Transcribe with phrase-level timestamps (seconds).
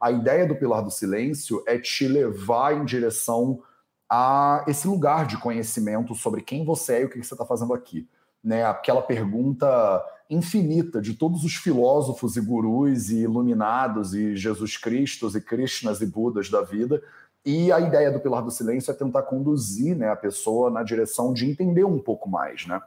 [0.00, 3.62] A ideia do Pilar do Silêncio é te levar em direção
[4.08, 7.74] a esse lugar de conhecimento sobre quem você é e o que você está fazendo
[7.74, 8.08] aqui.
[8.42, 8.64] Né?
[8.64, 15.40] Aquela pergunta infinita de todos os filósofos e gurus e iluminados e Jesus Cristos e
[15.40, 17.02] Krishnas e Budas da vida.
[17.44, 21.34] E a ideia do Pilar do Silêncio é tentar conduzir né, a pessoa na direção
[21.34, 22.80] de entender um pouco mais, né?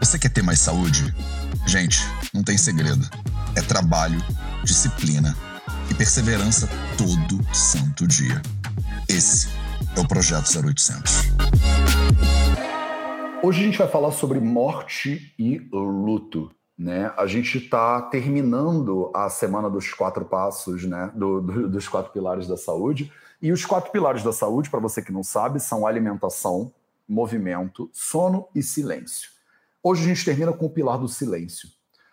[0.00, 1.14] Você quer ter mais saúde?
[1.66, 2.00] Gente,
[2.32, 3.08] não tem segredo.
[3.56, 4.18] É trabalho,
[4.64, 5.36] disciplina
[5.90, 8.40] e perseverança todo santo dia.
[9.08, 9.48] Esse
[9.96, 11.30] é o Projeto 0800.
[13.42, 16.50] Hoje a gente vai falar sobre morte e luto.
[16.78, 17.12] Né?
[17.16, 21.10] A gente está terminando a semana dos quatro passos, né?
[21.14, 23.12] Do, do, dos quatro pilares da saúde.
[23.42, 26.72] E os quatro pilares da saúde, para você que não sabe, são alimentação,
[27.08, 29.30] movimento, sono e silêncio.
[29.82, 31.68] Hoje a gente termina com o pilar do silêncio.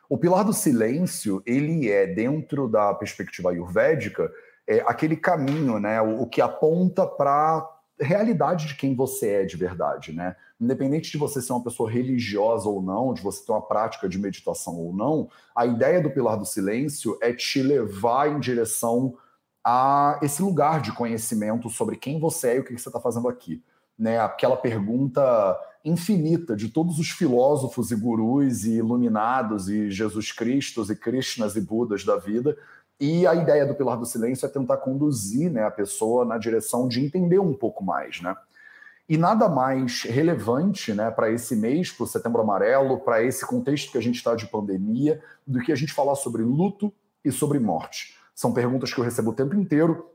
[0.09, 4.31] O pilar do silêncio, ele é, dentro da perspectiva ayurvédica,
[4.65, 9.45] é aquele caminho, né, o, o que aponta para a realidade de quem você é
[9.45, 10.35] de verdade, né?
[10.59, 14.19] Independente de você ser uma pessoa religiosa ou não, de você ter uma prática de
[14.19, 19.17] meditação ou não, a ideia do pilar do silêncio é te levar em direção
[19.63, 23.27] a esse lugar de conhecimento sobre quem você é e o que você está fazendo
[23.27, 23.63] aqui.
[23.97, 24.19] Né?
[24.19, 25.21] Aquela pergunta
[25.87, 31.61] infinita de todos os filósofos e gurus e iluminados e Jesus Cristos e Krishnas e
[31.61, 32.57] Budas da vida.
[32.99, 36.87] E a ideia do Pilar do Silêncio é tentar conduzir né, a pessoa na direção
[36.87, 38.35] de entender um pouco mais, né?
[39.09, 43.89] E nada mais relevante né, para esse mês, para o Setembro Amarelo, para esse contexto
[43.89, 46.93] que a gente está de pandemia, do que a gente falar sobre luto
[47.23, 48.17] e sobre morte.
[48.35, 50.11] São perguntas que eu recebo o tempo inteiro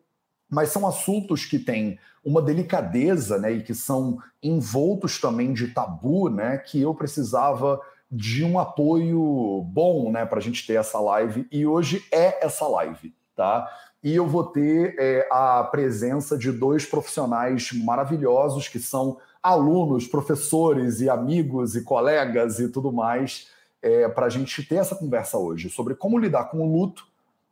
[0.53, 6.29] mas são assuntos que têm uma delicadeza, né, e que são envoltos também de tabu,
[6.29, 11.49] né, que eu precisava de um apoio bom, né, para a gente ter essa live
[11.51, 13.67] e hoje é essa live, tá?
[14.05, 21.01] E eu vou ter é, a presença de dois profissionais maravilhosos que são alunos, professores
[21.01, 23.49] e amigos e colegas e tudo mais,
[23.81, 27.07] é, para a gente ter essa conversa hoje sobre como lidar com o luto,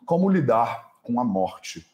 [0.04, 1.89] como lidar com a morte.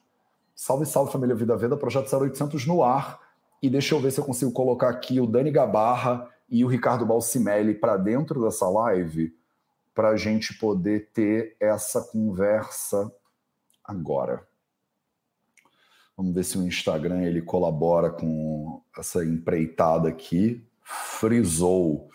[0.57, 3.21] Salve, salve família Vida Veda, projeto 0800 no ar.
[3.63, 7.05] E deixa eu ver se eu consigo colocar aqui o Dani Gabarra e o Ricardo
[7.05, 9.37] Balcimelli para dentro dessa live,
[9.95, 13.13] para a gente poder ter essa conversa
[13.85, 14.47] agora.
[16.17, 20.67] Vamos ver se o Instagram ele colabora com essa empreitada aqui.
[20.83, 22.09] Frisou.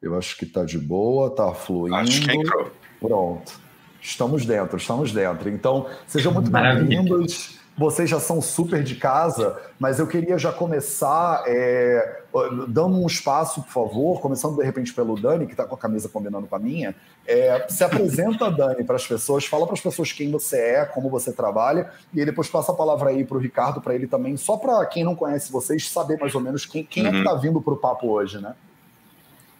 [0.00, 1.96] Eu acho que está de boa, está fluindo.
[1.96, 2.70] Acho que entrou.
[3.00, 3.60] Pronto.
[4.00, 5.48] Estamos dentro, estamos dentro.
[5.48, 7.57] Então, sejam muito bem-vindos.
[7.78, 12.22] Vocês já são super de casa, mas eu queria já começar é,
[12.66, 16.08] dando um espaço, por favor, começando de repente pelo Dani, que está com a camisa
[16.08, 16.92] combinando com a minha.
[17.24, 21.08] É, se apresenta, Dani, para as pessoas, fala para as pessoas quem você é, como
[21.08, 24.36] você trabalha, e aí depois passa a palavra aí para o Ricardo, para ele também,
[24.36, 27.08] só para quem não conhece vocês, saber mais ou menos quem, quem uhum.
[27.08, 27.40] é que está uhum.
[27.40, 28.54] vindo para o papo hoje, né?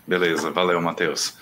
[0.05, 1.37] Beleza, valeu, Matheus.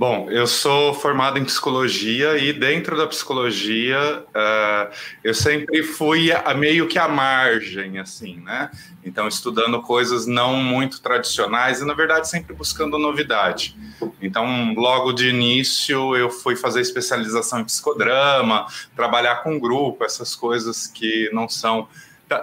[0.00, 6.54] Bom, eu sou formado em psicologia e dentro da psicologia uh, eu sempre fui a,
[6.54, 8.70] meio que à margem, assim, né?
[9.04, 13.76] Então, estudando coisas não muito tradicionais e, na verdade, sempre buscando novidade.
[14.22, 18.64] Então, logo de início, eu fui fazer especialização em psicodrama,
[18.96, 21.86] trabalhar com grupo, essas coisas que não são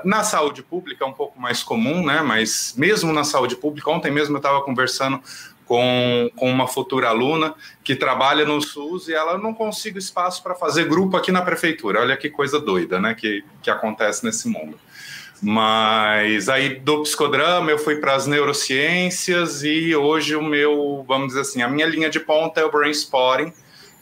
[0.04, 2.22] na saúde pública é um pouco mais comum, né?
[2.22, 5.20] Mas mesmo na saúde pública, ontem mesmo eu estava conversando
[5.68, 10.56] com, com uma futura aluna que trabalha no SUS e ela não consegue espaço para
[10.56, 12.00] fazer grupo aqui na prefeitura.
[12.00, 13.14] Olha que coisa doida, né?
[13.14, 14.80] Que, que acontece nesse mundo.
[15.42, 21.42] Mas aí do psicodrama eu fui para as neurociências e hoje o meu, vamos dizer
[21.42, 23.54] assim, a minha linha de ponta é o brain spotting,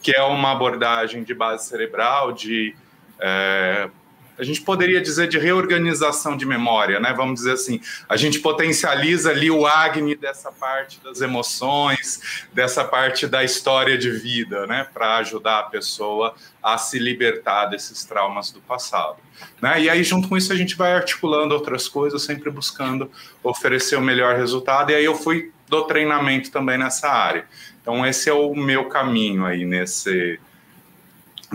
[0.02, 2.74] que é uma abordagem de base cerebral, de
[3.20, 3.90] é,
[4.38, 7.14] a gente poderia dizer de reorganização de memória, né?
[7.14, 13.28] Vamos dizer assim, a gente potencializa ali o Agni dessa parte das emoções, dessa parte
[13.28, 14.88] da história de vida, né?
[14.94, 19.18] Para ajudar a pessoa a se libertar desses traumas do passado.
[19.62, 19.84] Né?
[19.84, 23.10] E aí, junto com isso, a gente vai articulando outras coisas, sempre buscando
[23.44, 24.92] oferecer o melhor resultado.
[24.92, 27.46] E aí eu fui do treinamento também nessa área.
[27.82, 30.40] Então, esse é o meu caminho aí nesse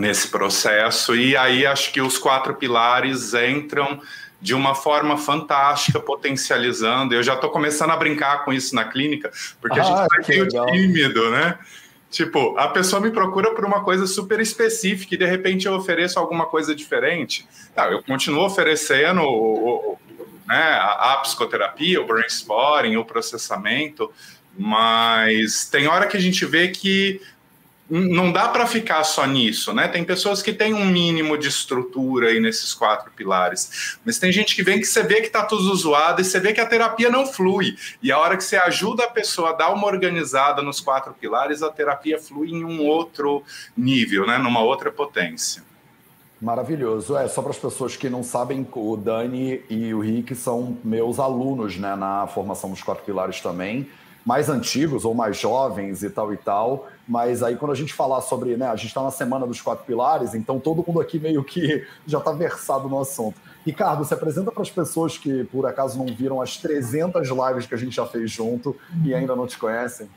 [0.01, 1.15] nesse processo.
[1.15, 4.01] E aí acho que os quatro pilares entram
[4.41, 7.13] de uma forma fantástica, potencializando.
[7.13, 9.31] Eu já estou começando a brincar com isso na clínica,
[9.61, 11.59] porque ah, a gente está ah, meio tímido, né?
[12.09, 16.17] Tipo, a pessoa me procura por uma coisa super específica e de repente eu ofereço
[16.17, 17.47] alguma coisa diferente.
[17.75, 19.99] Tá, eu continuo oferecendo o, o,
[20.47, 24.11] né, a, a psicoterapia, o brainstorming, o processamento,
[24.57, 27.21] mas tem hora que a gente vê que
[27.91, 29.85] não dá para ficar só nisso, né?
[29.85, 34.55] Tem pessoas que têm um mínimo de estrutura aí nesses quatro pilares, mas tem gente
[34.55, 37.09] que vem que você vê que está tudo zoado e você vê que a terapia
[37.09, 37.75] não flui.
[38.01, 41.61] E a hora que você ajuda a pessoa a dar uma organizada nos quatro pilares,
[41.61, 43.43] a terapia flui em um outro
[43.75, 44.37] nível, né?
[44.37, 45.61] Numa outra potência.
[46.41, 47.17] Maravilhoso.
[47.17, 51.19] É, só para as pessoas que não sabem, o Dani e o Rick são meus
[51.19, 53.87] alunos né, na formação dos quatro pilares também
[54.25, 56.89] mais antigos ou mais jovens e tal e tal.
[57.07, 59.85] Mas aí quando a gente falar sobre, né, a gente está na semana dos quatro
[59.85, 63.39] pilares, então todo mundo aqui meio que já está versado no assunto.
[63.65, 67.75] Ricardo, se apresenta para as pessoas que por acaso não viram as 300 lives que
[67.75, 68.75] a gente já fez junto
[69.05, 70.09] e ainda não te conhecem.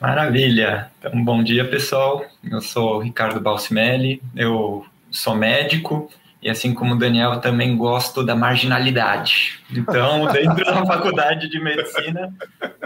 [0.00, 0.90] Maravilha.
[0.98, 2.24] Então, bom dia, pessoal.
[2.42, 6.08] Eu sou Ricardo Balsimelli, eu sou médico,
[6.42, 9.60] e assim como o Daniel, também gosto da marginalidade.
[9.70, 12.34] Então, dentro da faculdade de medicina,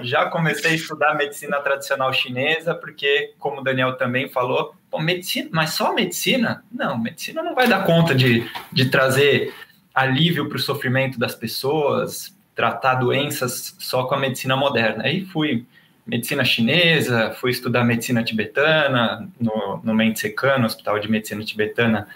[0.03, 5.71] já comecei a estudar medicina tradicional chinesa, porque, como o Daniel também falou, medicina, mas
[5.71, 6.63] só medicina?
[6.71, 9.55] Não, medicina não vai dar conta de, de trazer
[9.95, 15.05] alívio para o sofrimento das pessoas, tratar doenças só com a medicina moderna.
[15.05, 15.67] Aí fui
[16.07, 22.07] medicina chinesa, fui estudar medicina tibetana no, no Mentsekan, Hospital de Medicina Tibetana,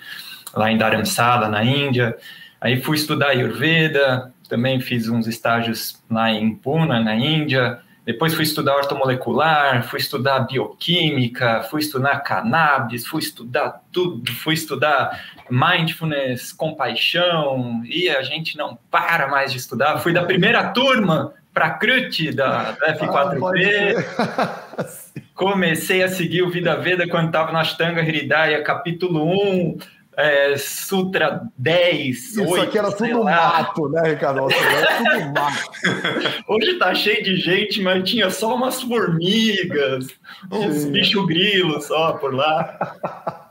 [0.55, 2.17] lá em Dharamsala, na Índia.
[2.61, 7.79] Aí fui estudar Ayurveda, também fiz uns estágios lá em Pune, na Índia.
[8.05, 15.23] Depois fui estudar ortomolecular, fui estudar bioquímica, fui estudar cannabis, fui estudar tudo, fui estudar
[15.49, 19.99] mindfulness, compaixão, e a gente não para mais de estudar.
[19.99, 24.05] Fui da primeira turma para a da, da F4P.
[24.19, 24.87] Ah,
[25.35, 29.79] Comecei a seguir o Vida Veda quando estava na Ashtanga Hridaya, capítulo 1
[30.21, 33.53] é, Sutra 10, Isso 8, aqui era tudo lá.
[33.59, 34.49] mato, né, Ricardo?
[34.51, 36.45] Era tudo mato.
[36.49, 40.09] Hoje tá cheio de gente, mas tinha só umas formigas,
[40.51, 40.93] uns Sim.
[40.93, 43.47] bicho grilo só por lá.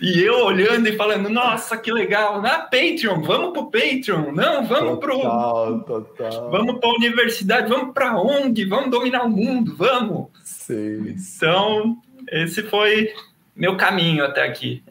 [0.00, 4.98] E eu olhando e falando, nossa, que legal, na Patreon, vamos pro Patreon, não, vamos
[4.98, 6.02] total, pro.
[6.02, 6.50] Total.
[6.50, 8.64] Vamos pra universidade, vamos pra onde?
[8.64, 10.28] Vamos dominar o mundo, vamos.
[10.42, 11.14] Sim.
[11.16, 11.96] Então,
[12.30, 13.12] esse foi
[13.54, 14.82] meu caminho até aqui.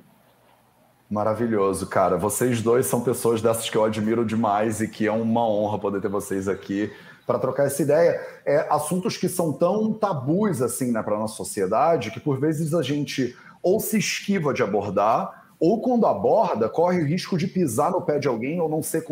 [1.11, 2.15] Maravilhoso, cara.
[2.15, 5.99] Vocês dois são pessoas dessas que eu admiro demais e que é uma honra poder
[5.99, 6.89] ter vocês aqui
[7.27, 8.17] para trocar essa ideia.
[8.45, 12.81] É, assuntos que são tão tabus assim né, para nossa sociedade que por vezes a
[12.81, 18.01] gente ou se esquiva de abordar ou quando aborda corre o risco de pisar no
[18.01, 19.05] pé de alguém ou não ser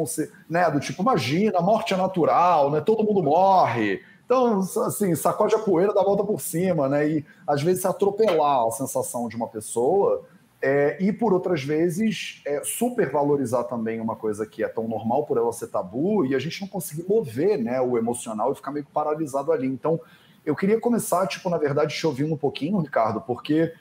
[0.49, 2.79] né, do tipo imagina, a morte é natural, né?
[2.79, 4.01] Todo mundo morre.
[4.23, 7.09] Então, assim, sacode a poeira, dá a volta por cima, né?
[7.09, 10.23] E às vezes se atropelar a sensação de uma pessoa
[10.61, 15.37] é, e por outras vezes, é, supervalorizar também uma coisa que é tão normal por
[15.37, 18.85] ela ser tabu e a gente não conseguir mover né, o emocional e ficar meio
[18.93, 19.67] paralisado ali.
[19.67, 19.99] Então,
[20.45, 23.73] eu queria começar, tipo, na verdade, te ouvindo um pouquinho, Ricardo, porque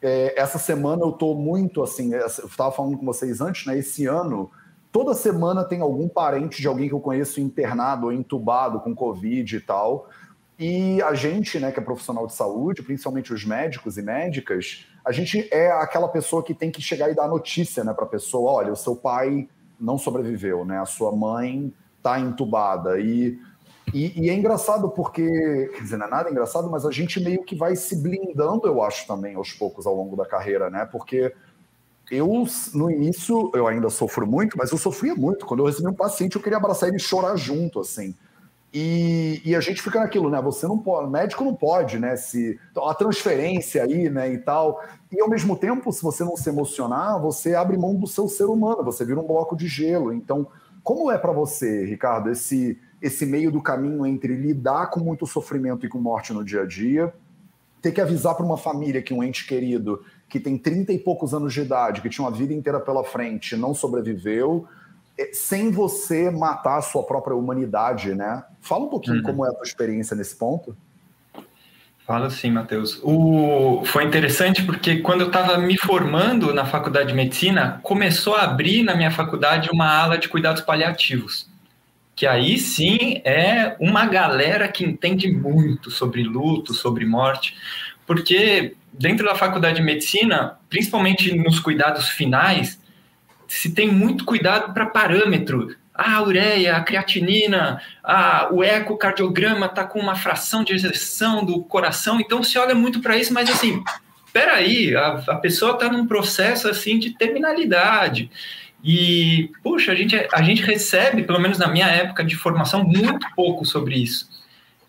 [0.00, 3.78] é, essa semana eu tô muito assim, é, eu estava falando com vocês antes, né?
[3.78, 4.50] Esse ano,
[4.90, 9.56] toda semana tem algum parente de alguém que eu conheço internado ou entubado com Covid
[9.56, 10.08] e tal.
[10.58, 15.12] E a gente, né, que é profissional de saúde, principalmente os médicos e médicas, a
[15.12, 18.52] gente é aquela pessoa que tem que chegar e dar notícia né, para a pessoa:
[18.52, 19.48] olha, o seu pai
[19.78, 20.78] não sobreviveu, né?
[20.78, 22.98] A sua mãe está entubada.
[22.98, 23.38] E,
[23.92, 27.44] e, e, é engraçado porque, quer dizer, não é nada engraçado, mas a gente meio
[27.44, 30.88] que vai se blindando, eu acho, também, aos poucos, ao longo da carreira, né?
[30.90, 31.34] Porque
[32.10, 35.46] eu, no início, eu ainda sofro muito, mas eu sofria muito.
[35.46, 38.14] Quando eu recebi um paciente, eu queria abraçar ele e chorar junto, assim.
[38.76, 40.42] E, e, a gente fica naquilo, né?
[40.42, 42.16] Você não pode, médico não pode, né?
[42.16, 44.32] Se a transferência aí, né?
[44.32, 44.82] E tal.
[45.12, 48.46] E ao mesmo tempo, se você não se emocionar, você abre mão do seu ser
[48.46, 50.12] humano, você vira um bloco de gelo.
[50.12, 50.48] Então,
[50.82, 55.84] como é para você, Ricardo, esse esse meio do caminho entre lidar com muito sofrimento
[55.84, 57.12] e com morte no dia a dia,
[57.82, 61.34] ter que avisar para uma família que um ente querido que tem 30 e poucos
[61.34, 64.66] anos de idade, que tinha uma vida inteira pela frente, não sobreviveu,
[65.32, 68.44] sem você matar a sua própria humanidade, né?
[68.60, 69.22] Fala um pouquinho uhum.
[69.22, 70.76] como é a tua experiência nesse ponto.
[72.06, 73.00] Fala sim, Matheus.
[73.02, 73.82] O...
[73.86, 78.82] Foi interessante porque quando eu estava me formando na faculdade de medicina, começou a abrir
[78.82, 81.48] na minha faculdade uma ala de cuidados paliativos.
[82.14, 87.56] Que aí sim é uma galera que entende muito sobre luto, sobre morte,
[88.06, 92.78] porque dentro da faculdade de medicina, principalmente nos cuidados finais,
[93.54, 95.76] se tem muito cuidado para parâmetro.
[95.94, 102.20] A ureia, a creatinina, ah, o ecocardiograma está com uma fração de ejeção do coração,
[102.20, 103.82] então se olha muito para isso, mas assim,
[104.32, 108.28] peraí, a, a pessoa está num processo assim de terminalidade.
[108.82, 113.26] E, puxa, a gente, a gente recebe, pelo menos na minha época de formação, muito
[113.36, 114.28] pouco sobre isso.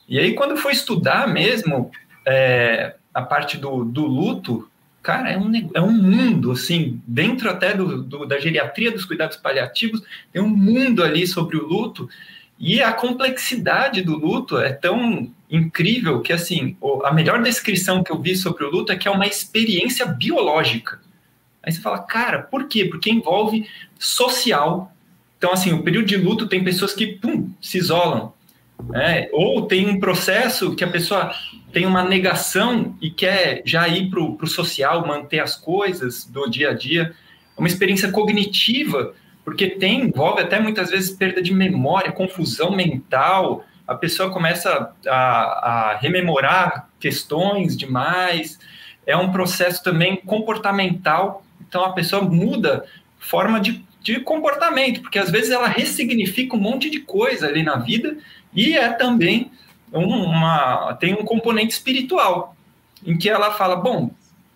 [0.09, 1.91] E aí, quando foi estudar mesmo,
[2.25, 4.67] é, a parte do, do luto,
[5.05, 9.37] cara, é um, é um mundo, assim, dentro até do, do, da geriatria dos cuidados
[9.37, 10.01] paliativos,
[10.33, 12.09] tem um mundo ali sobre o luto,
[12.59, 18.19] e a complexidade do luto é tão incrível que, assim, a melhor descrição que eu
[18.19, 20.99] vi sobre o luto é que é uma experiência biológica.
[21.61, 22.85] Aí você fala, cara, por quê?
[22.85, 23.69] Porque envolve
[23.99, 24.91] social.
[25.37, 28.33] Então, assim, o período de luto tem pessoas que, pum, se isolam.
[28.89, 29.27] Né?
[29.31, 31.31] Ou tem um processo que a pessoa
[31.71, 36.71] tem uma negação e quer já ir para o social, manter as coisas do dia
[36.71, 37.13] a dia.
[37.57, 39.13] É uma experiência cognitiva
[39.45, 45.11] porque tem, envolve até muitas vezes perda de memória, confusão mental, a pessoa começa a,
[45.13, 48.57] a rememorar questões demais,
[49.05, 52.85] é um processo também comportamental, então a pessoa muda
[53.19, 57.77] forma de, de comportamento, porque às vezes ela ressignifica um monte de coisa ali na
[57.77, 58.15] vida
[58.53, 59.51] e é também
[59.91, 62.55] uma tem um componente espiritual
[63.03, 64.11] em que ela fala bom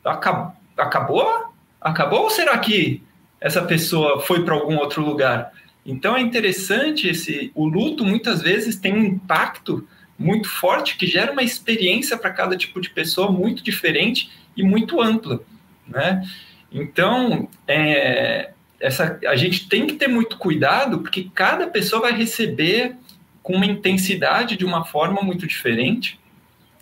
[0.06, 3.02] acabou acabou acabou ou será que
[3.42, 5.52] essa pessoa foi para algum outro lugar.
[5.84, 9.88] Então é interessante esse o luto muitas vezes tem um impacto
[10.18, 15.02] muito forte que gera uma experiência para cada tipo de pessoa muito diferente e muito
[15.02, 15.40] ampla,
[15.88, 16.24] né?
[16.72, 22.96] Então é, essa a gente tem que ter muito cuidado porque cada pessoa vai receber
[23.44, 26.20] com uma intensidade de uma forma muito diferente,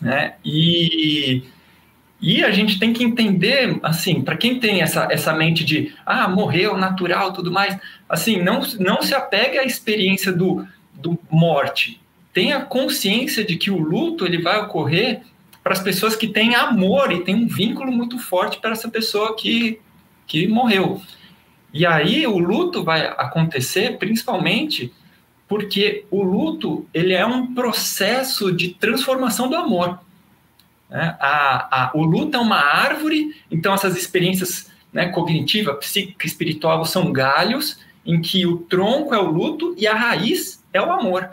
[0.01, 0.35] né?
[0.43, 1.43] E
[2.19, 6.27] e a gente tem que entender, assim, para quem tem essa, essa mente de, ah,
[6.27, 7.77] morreu, natural, tudo mais,
[8.09, 12.01] assim, não, não se apegue à experiência do, do morte.
[12.33, 15.21] Tenha consciência de que o luto ele vai ocorrer
[15.63, 19.35] para as pessoas que têm amor e têm um vínculo muito forte para essa pessoa
[19.35, 19.79] que,
[20.25, 20.99] que morreu.
[21.77, 24.91] E aí o luto vai acontecer principalmente
[25.47, 29.99] porque o luto ele é um processo de transformação do amor.
[30.89, 31.15] Né?
[31.19, 37.13] A, a, o luto é uma árvore, então essas experiências né, cognitiva, psíquica, espiritual são
[37.13, 41.29] galhos em que o tronco é o luto e a raiz é o amor.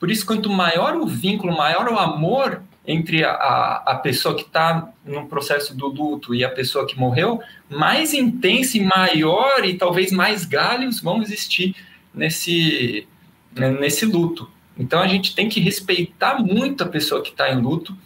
[0.00, 4.92] Por isso, quanto maior o vínculo, maior o amor entre a, a pessoa que está
[5.04, 10.10] no processo do luto e a pessoa que morreu, mais intenso e maior e talvez
[10.10, 11.76] mais galhos vão existir
[12.12, 13.06] nesse,
[13.54, 14.50] né, nesse luto.
[14.76, 17.96] Então a gente tem que respeitar muito a pessoa que está em luto,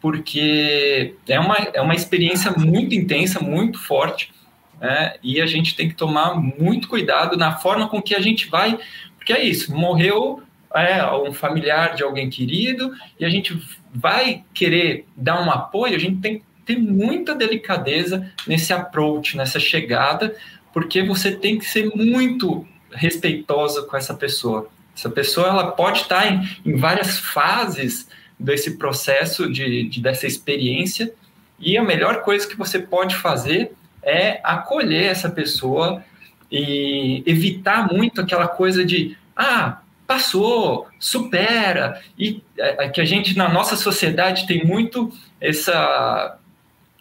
[0.00, 4.32] porque é uma, é uma experiência muito intensa, muito forte,
[4.80, 5.14] né?
[5.22, 8.78] e a gente tem que tomar muito cuidado na forma com que a gente vai,
[9.16, 10.42] porque é isso, morreu
[10.74, 13.60] é, um familiar de alguém querido, e a gente
[13.94, 19.60] vai querer dar um apoio, a gente tem que ter muita delicadeza nesse approach, nessa
[19.60, 20.34] chegada,
[20.72, 24.68] porque você tem que ser muito respeitosa com essa pessoa.
[24.96, 31.12] Essa pessoa ela pode estar em, em várias fases desse processo, de, de, dessa experiência,
[31.58, 36.04] e a melhor coisa que você pode fazer é acolher essa pessoa
[36.50, 43.36] e evitar muito aquela coisa de, ah, passou, supera, e é, é que a gente,
[43.36, 46.38] na nossa sociedade, tem muito essa,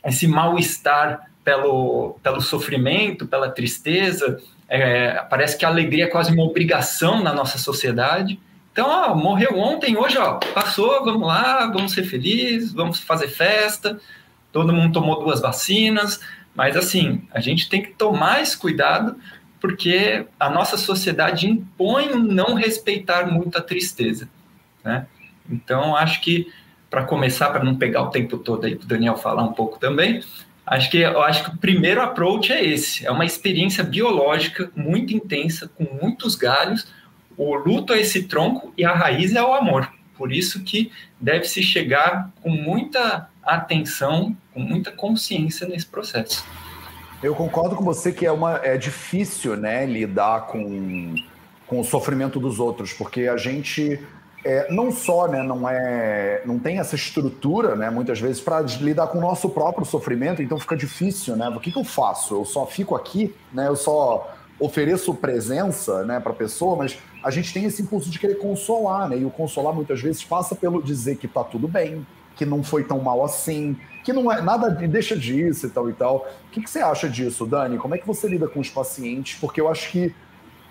[0.06, 6.44] esse mal-estar pelo, pelo sofrimento, pela tristeza, é, parece que a alegria é quase uma
[6.44, 8.40] obrigação na nossa sociedade,
[8.74, 14.00] então, ó, morreu ontem, hoje, ó, passou, vamos lá, vamos ser felizes, vamos fazer festa.
[14.52, 16.20] Todo mundo tomou duas vacinas,
[16.56, 19.16] mas assim, a gente tem que tomar esse cuidado
[19.64, 24.28] porque a nossa sociedade impõe não respeitar muito a tristeza,
[24.84, 25.08] né?
[25.50, 26.52] Então, acho que
[26.90, 29.80] para começar, para não pegar o tempo todo aí para o Daniel falar um pouco
[29.80, 30.22] também,
[30.66, 35.14] acho que eu acho que o primeiro approach é esse, é uma experiência biológica muito
[35.14, 36.86] intensa, com muitos galhos,
[37.38, 39.90] o luto é esse tronco e a raiz é o amor.
[40.18, 40.92] Por isso que
[41.22, 46.44] deve se chegar com muita atenção, com muita consciência nesse processo.
[47.24, 51.16] Eu concordo com você que é, uma, é difícil né, lidar com,
[51.66, 54.06] com o sofrimento dos outros, porque a gente
[54.44, 59.08] é, não só né, não, é, não tem essa estrutura, né, muitas vezes, para lidar
[59.08, 61.48] com o nosso próprio sofrimento, então fica difícil, né?
[61.48, 62.36] O que, que eu faço?
[62.36, 63.70] Eu só fico aqui, né?
[63.70, 68.20] Eu só ofereço presença né, para a pessoa, mas a gente tem esse impulso de
[68.20, 69.18] querer consolar, né?
[69.18, 72.84] E o consolar muitas vezes passa pelo dizer que tá tudo bem, que não foi
[72.84, 76.28] tão mal assim, que não é nada deixa disso e tal e tal.
[76.48, 77.78] O que, que você acha disso, Dani?
[77.78, 79.38] Como é que você lida com os pacientes?
[79.40, 80.14] Porque eu acho que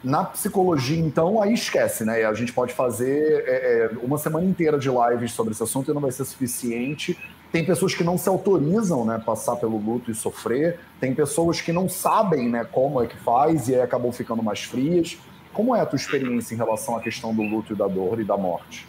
[0.02, 2.24] na psicologia, então, aí esquece, né?
[2.24, 5.94] A gente pode fazer é, é, uma semana inteira de lives sobre esse assunto e
[5.94, 7.16] não vai ser suficiente.
[7.52, 10.80] Tem pessoas que não se autorizam, né, passar pelo luto e sofrer.
[10.98, 14.64] Tem pessoas que não sabem, né, como é que faz e aí acabam ficando mais
[14.64, 15.18] frias.
[15.52, 18.24] Como é a tua experiência em relação à questão do luto e da dor e
[18.24, 18.88] da morte?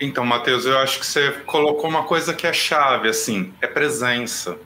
[0.00, 4.56] Então, Matheus, eu acho que você colocou uma coisa que é chave, assim, é presença.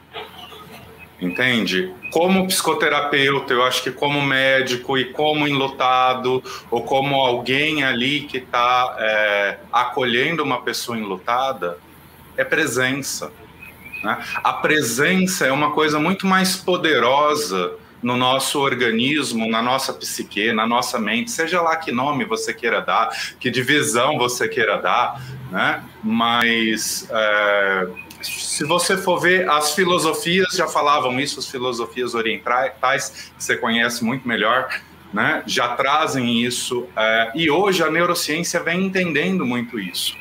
[1.21, 1.95] Entende?
[2.11, 8.39] Como psicoterapeuta, eu acho que como médico e como enlutado, ou como alguém ali que
[8.39, 11.79] está é, acolhendo uma pessoa enlutada,
[12.37, 13.33] é presença.
[14.03, 14.19] Né?
[14.43, 20.67] A presença é uma coisa muito mais poderosa no nosso organismo, na nossa psique, na
[20.67, 25.85] nossa mente, seja lá que nome você queira dar, que divisão você queira dar, né?
[26.03, 27.89] Mas é,
[28.21, 34.05] se você for ver, as filosofias já falavam isso, as filosofias orientais, que você conhece
[34.05, 34.69] muito melhor,
[35.13, 35.43] né?
[35.47, 40.17] Já trazem isso, é, e hoje a neurociência vem entendendo muito isso.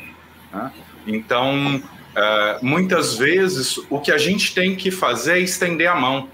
[0.52, 0.72] Né?
[1.08, 1.82] Então,
[2.16, 6.30] é, muitas vezes, o que a gente tem que fazer é estender a mão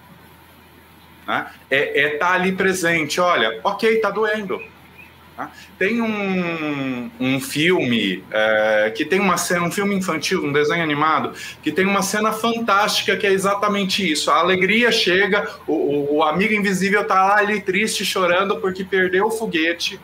[1.27, 1.47] né?
[1.69, 3.19] É estar é tá ali presente.
[3.19, 4.59] Olha, ok, está doendo.
[5.37, 5.49] Né?
[5.77, 11.33] Tem um, um filme é, que tem uma cena, um filme infantil, um desenho animado,
[11.61, 14.31] que tem uma cena fantástica que é exatamente isso.
[14.31, 19.31] A alegria chega, o, o, amigo invisível está lá ali triste, chorando porque perdeu o
[19.31, 19.99] foguete.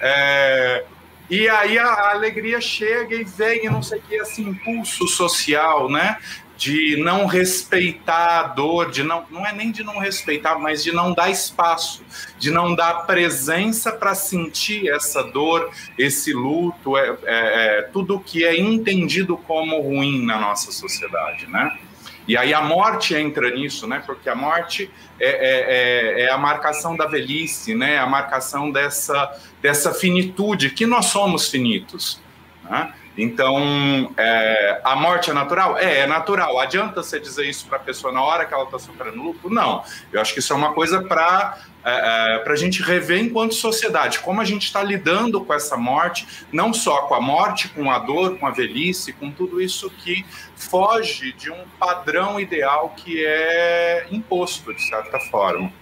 [0.00, 0.84] É,
[1.28, 6.16] e aí a, alegria chega e vem, não sei o que, esse impulso social, né?
[6.58, 10.90] De não respeitar a dor, de não, não é nem de não respeitar, mas de
[10.90, 12.04] não dar espaço,
[12.36, 18.44] de não dar presença para sentir essa dor, esse luto, é, é, é, tudo que
[18.44, 21.78] é entendido como ruim na nossa sociedade, né?
[22.26, 24.02] E aí a morte entra nisso, né?
[24.04, 27.98] Porque a morte é, é, é, é a marcação da velhice, né?
[27.98, 32.20] A marcação dessa, dessa finitude, que nós somos finitos,
[32.68, 32.92] né?
[33.20, 35.76] Então, é, a morte é natural?
[35.76, 36.60] É, é natural.
[36.60, 39.50] Adianta você dizer isso para a pessoa na hora que ela está sofrendo luto?
[39.50, 39.82] Não.
[40.12, 44.20] Eu acho que isso é uma coisa para é, é, a gente rever enquanto sociedade,
[44.20, 47.98] como a gente está lidando com essa morte, não só com a morte, com a
[47.98, 54.06] dor, com a velhice, com tudo isso que foge de um padrão ideal que é
[54.12, 55.72] imposto, de certa forma.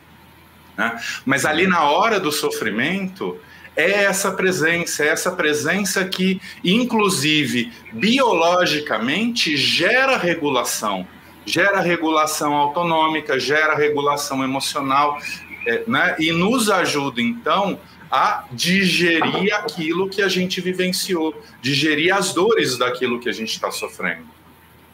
[0.74, 0.98] Né?
[1.26, 3.38] Mas ali na hora do sofrimento,
[3.76, 11.06] é essa presença, é essa presença que, inclusive, biologicamente gera regulação,
[11.44, 15.18] gera regulação autonômica, gera regulação emocional,
[15.66, 16.16] é, né?
[16.18, 17.78] e nos ajuda, então,
[18.10, 23.70] a digerir aquilo que a gente vivenciou, digerir as dores daquilo que a gente está
[23.70, 24.26] sofrendo.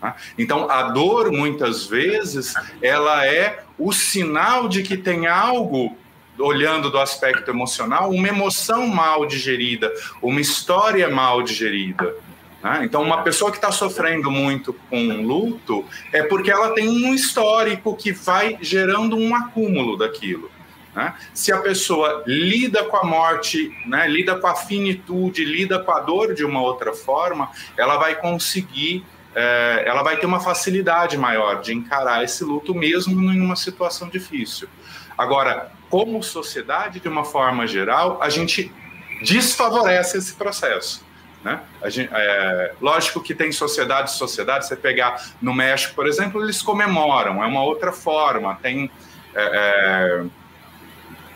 [0.00, 0.14] Né?
[0.36, 5.96] Então, a dor, muitas vezes, ela é o sinal de que tem algo
[6.38, 12.14] olhando do aspecto emocional, uma emoção mal digerida, uma história mal digerida.
[12.62, 12.82] Né?
[12.84, 17.96] Então, uma pessoa que está sofrendo muito com luto é porque ela tem um histórico
[17.96, 20.50] que vai gerando um acúmulo daquilo.
[20.94, 21.14] Né?
[21.34, 26.00] Se a pessoa lida com a morte, né, lida com a finitude, lida com a
[26.00, 31.60] dor de uma outra forma, ela vai conseguir, é, ela vai ter uma facilidade maior
[31.60, 34.68] de encarar esse luto mesmo em uma situação difícil.
[35.16, 38.72] Agora, como sociedade, de uma forma geral, a gente
[39.20, 41.04] desfavorece esse processo.
[41.44, 41.60] Né?
[41.84, 47.44] Gente, é, lógico que tem sociedade sociedade, você pegar no México, por exemplo, eles comemoram,
[47.44, 48.90] é uma outra forma, tem,
[49.34, 50.24] é, é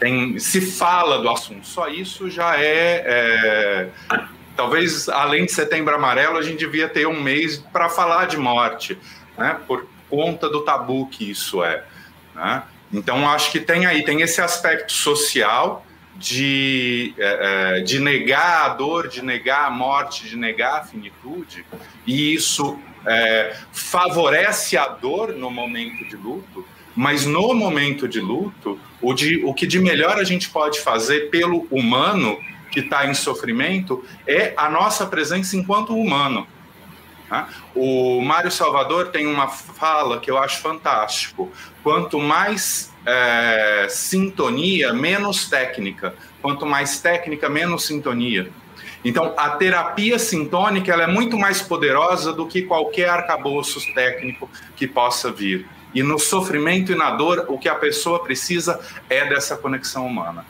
[0.01, 3.89] tem se fala do assunto, só isso já é, é,
[4.57, 8.99] talvez além de setembro amarelo, a gente devia ter um mês para falar de morte,
[9.37, 9.61] né?
[9.67, 11.85] por conta do tabu que isso é.
[12.35, 12.63] Né?
[12.93, 18.69] Então, acho que tem aí, tem esse aspecto social de, é, é, de negar a
[18.71, 21.65] dor, de negar a morte, de negar a finitude,
[22.07, 28.81] e isso é, favorece a dor no momento de luto, mas no momento de luto,
[29.03, 32.39] o, de, o que de melhor a gente pode fazer pelo humano
[32.71, 36.47] que está em sofrimento é a nossa presença enquanto humano.
[37.31, 37.47] Né?
[37.75, 41.51] O Mário Salvador tem uma fala que eu acho fantástico.
[41.83, 46.15] Quanto mais é, sintonia, menos técnica.
[46.43, 48.51] Quanto mais técnica, menos sintonia.
[49.05, 54.87] Então, a terapia sintônica ela é muito mais poderosa do que qualquer arcabouço técnico que
[54.87, 55.69] possa vir.
[55.95, 60.45] E no sofrimento e na dor, o que a pessoa precisa é dessa conexão humana.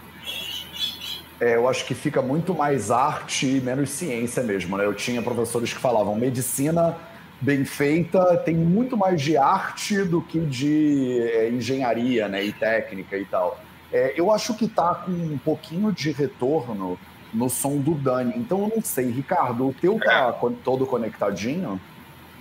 [1.40, 4.76] É, eu acho que fica muito mais arte e menos ciência mesmo.
[4.76, 4.86] Né?
[4.86, 6.96] Eu tinha professores que falavam medicina
[7.40, 12.44] bem feita tem muito mais de arte do que de é, engenharia né?
[12.44, 13.60] e técnica e tal.
[13.92, 16.98] É, eu acho que tá com um pouquinho de retorno
[17.32, 18.34] no som do Dani.
[18.36, 20.32] Então eu não sei, Ricardo, o teu tá
[20.64, 21.80] todo conectadinho?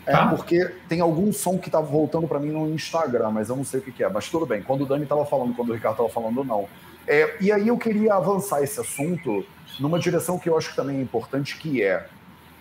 [0.06, 0.28] É, tá.
[0.28, 3.80] porque tem algum som que tá voltando para mim no Instagram, mas eu não sei
[3.80, 4.10] o que, que, é.
[4.10, 6.68] Mas tudo bem, quando o Dani tava falando, quando o Ricardo tava falando, não.
[7.08, 9.46] É, e aí eu queria avançar esse assunto
[9.80, 12.08] numa direção que eu acho que também é importante, que é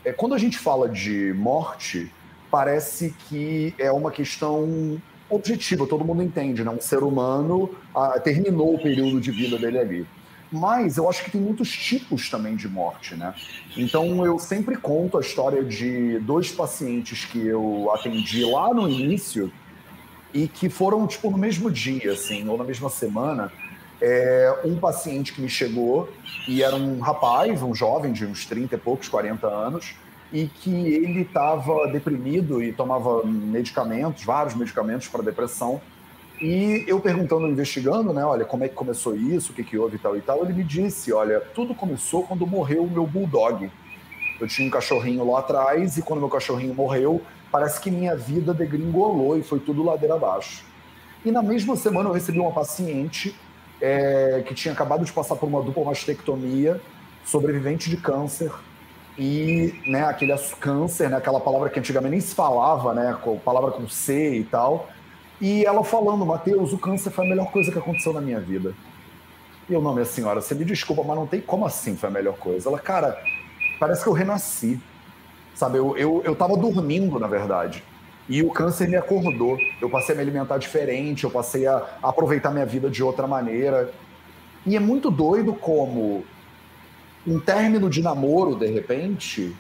[0.05, 2.13] é, quando a gente fala de morte,
[2.51, 6.71] parece que é uma questão objetiva, todo mundo entende, né?
[6.71, 10.07] Um ser humano ah, terminou o período de vida dele ali.
[10.53, 13.35] Mas eu acho que tem muitos tipos também de morte, né?
[13.77, 19.51] Então eu sempre conto a história de dois pacientes que eu atendi lá no início
[20.35, 23.51] e que foram, tipo, no mesmo dia, assim, ou na mesma semana.
[24.07, 26.11] É, um paciente que me chegou
[26.47, 29.95] e era um rapaz, um jovem de uns 30 e poucos, 40 anos,
[30.31, 35.81] e que ele estava deprimido e tomava medicamentos, vários medicamentos para depressão,
[36.39, 39.97] e eu perguntando, investigando, né, olha, como é que começou isso, o que, que houve
[39.97, 43.71] e tal e tal, ele me disse, olha, tudo começou quando morreu o meu bulldog.
[44.39, 48.53] Eu tinha um cachorrinho lá atrás e quando meu cachorrinho morreu, parece que minha vida
[48.53, 50.63] degringolou e foi tudo ladeira abaixo.
[51.25, 53.35] E na mesma semana eu recebi uma paciente
[53.85, 56.81] é, que tinha acabado de passar por uma dupla mastectomia,
[57.23, 58.51] sobrevivente de câncer,
[59.19, 63.71] e né, aquele câncer, né, aquela palavra que antigamente nem se falava, né, com, palavra
[63.73, 64.89] com C e tal,
[65.39, 68.73] e ela falando, Mateus, o câncer foi a melhor coisa que aconteceu na minha vida.
[69.69, 72.13] E eu, não, minha senhora, você me desculpa, mas não tem como assim foi a
[72.13, 72.71] melhor coisa.
[72.71, 73.19] Ela, cara,
[73.79, 74.81] parece que eu renasci.
[75.55, 77.85] Sabe, eu, eu, eu tava dormindo, na verdade.
[78.29, 79.59] E o câncer me acordou.
[79.81, 83.93] Eu passei a me alimentar diferente, eu passei a, aproveitar minha vida de outra maneira.
[84.67, 86.25] E é muito doido como
[87.27, 89.55] um término de namoro, de repente,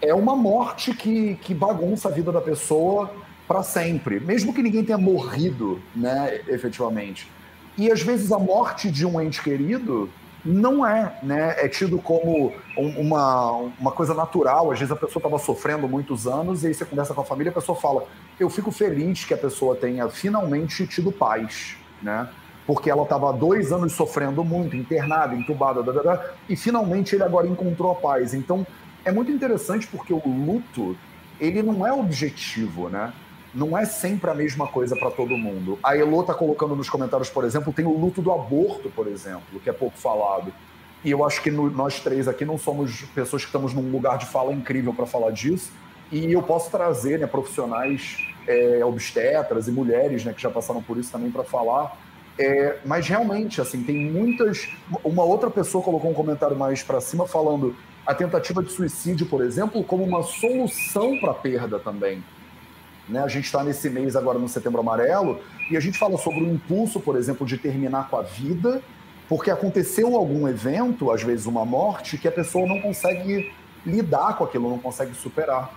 [0.00, 3.10] é uma morte que, que bagunça a vida da pessoa
[3.46, 7.30] para sempre, mesmo que ninguém tenha morrido, né, efetivamente.
[7.78, 10.10] E às vezes a morte de um ente querido
[10.46, 11.56] não é, né?
[11.58, 14.70] É tido como uma, uma coisa natural.
[14.70, 17.50] Às vezes a pessoa estava sofrendo muitos anos e aí você conversa com a família,
[17.50, 18.04] a pessoa fala:
[18.38, 22.28] "Eu fico feliz que a pessoa tenha finalmente tido paz", né?
[22.66, 25.82] Porque ela estava dois anos sofrendo muito, internada, entubada,
[26.48, 28.32] e finalmente ele agora encontrou a paz.
[28.32, 28.66] Então
[29.04, 30.96] é muito interessante porque o luto
[31.40, 33.12] ele não é objetivo, né?
[33.56, 35.78] Não é sempre a mesma coisa para todo mundo.
[35.82, 39.58] A Elo está colocando nos comentários, por exemplo, tem o luto do aborto, por exemplo,
[39.64, 40.52] que é pouco falado.
[41.02, 44.18] E eu acho que no, nós três aqui não somos pessoas que estamos num lugar
[44.18, 45.72] de fala incrível para falar disso.
[46.12, 50.98] E eu posso trazer né, profissionais é, obstetras e mulheres né, que já passaram por
[50.98, 51.96] isso também para falar.
[52.38, 54.68] É, mas realmente, assim, tem muitas.
[55.02, 59.42] Uma outra pessoa colocou um comentário mais para cima falando a tentativa de suicídio, por
[59.42, 62.22] exemplo, como uma solução para a perda também.
[63.08, 63.20] Né?
[63.22, 65.40] A gente está nesse mês agora no Setembro Amarelo
[65.70, 68.82] e a gente fala sobre o impulso, por exemplo, de terminar com a vida,
[69.28, 73.52] porque aconteceu algum evento, às vezes uma morte, que a pessoa não consegue
[73.84, 75.72] lidar com aquilo, não consegue superar.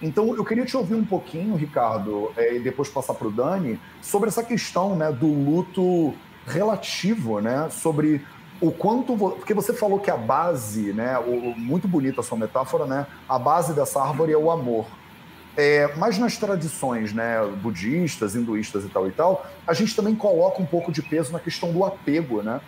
[0.00, 3.80] Então, eu queria te ouvir um pouquinho, Ricardo, é, e depois passar para o Dani,
[4.00, 6.14] sobre essa questão né, do luto
[6.46, 8.24] relativo, né, sobre
[8.60, 9.16] o quanto.
[9.16, 13.38] Porque você falou que a base, né, o, muito bonita a sua metáfora, né, a
[13.38, 14.86] base dessa árvore é o amor.
[15.60, 20.62] É, mas nas tradições né, budistas, hinduístas e tal e tal, a gente também coloca
[20.62, 22.60] um pouco de peso na questão do apego, né?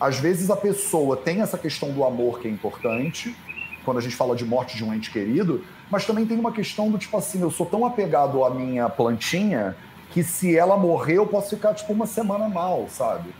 [0.00, 3.36] Às vezes a pessoa tem essa questão do amor que é importante,
[3.84, 6.90] quando a gente fala de morte de um ente querido, mas também tem uma questão
[6.90, 9.76] do tipo assim, eu sou tão apegado à minha plantinha
[10.10, 13.30] que se ela morrer eu posso ficar tipo uma semana mal, sabe?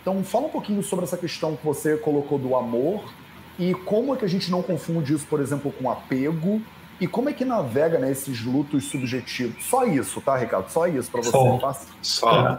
[0.00, 3.12] Então fala um pouquinho sobre essa questão que você colocou do amor
[3.58, 6.62] e como é que a gente não confunde isso, por exemplo, com apego
[7.00, 9.64] e como é que navega nesses né, lutos subjetivos?
[9.64, 10.68] Só isso, tá, Ricardo?
[10.70, 11.30] Só isso para você.
[11.30, 11.76] Só.
[12.02, 12.58] Só.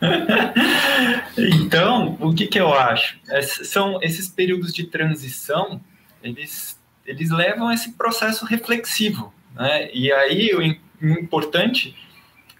[1.36, 3.18] então, o que, que eu acho?
[3.64, 5.80] são esses períodos de transição,
[6.22, 9.32] eles, eles levam a esse processo reflexivo.
[9.54, 9.90] Né?
[9.92, 10.62] E aí, o
[11.02, 11.96] importante,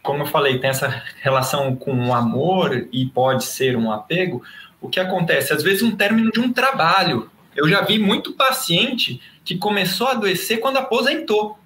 [0.03, 4.43] como eu falei, tem essa relação com o amor e pode ser um apego.
[4.81, 5.53] O que acontece?
[5.53, 7.31] Às vezes, um término de um trabalho.
[7.55, 11.59] Eu já vi muito paciente que começou a adoecer quando aposentou.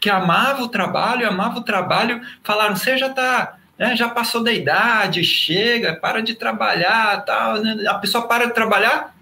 [0.00, 4.52] Que amava o trabalho, amava o trabalho, falaram, você já está né, já passou da
[4.52, 7.84] idade, chega, para de trabalhar, tal, né?
[7.88, 9.14] a pessoa para de trabalhar,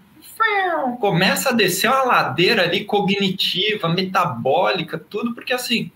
[0.99, 5.91] começa a descer uma ladeira ali cognitiva, metabólica, tudo, porque assim,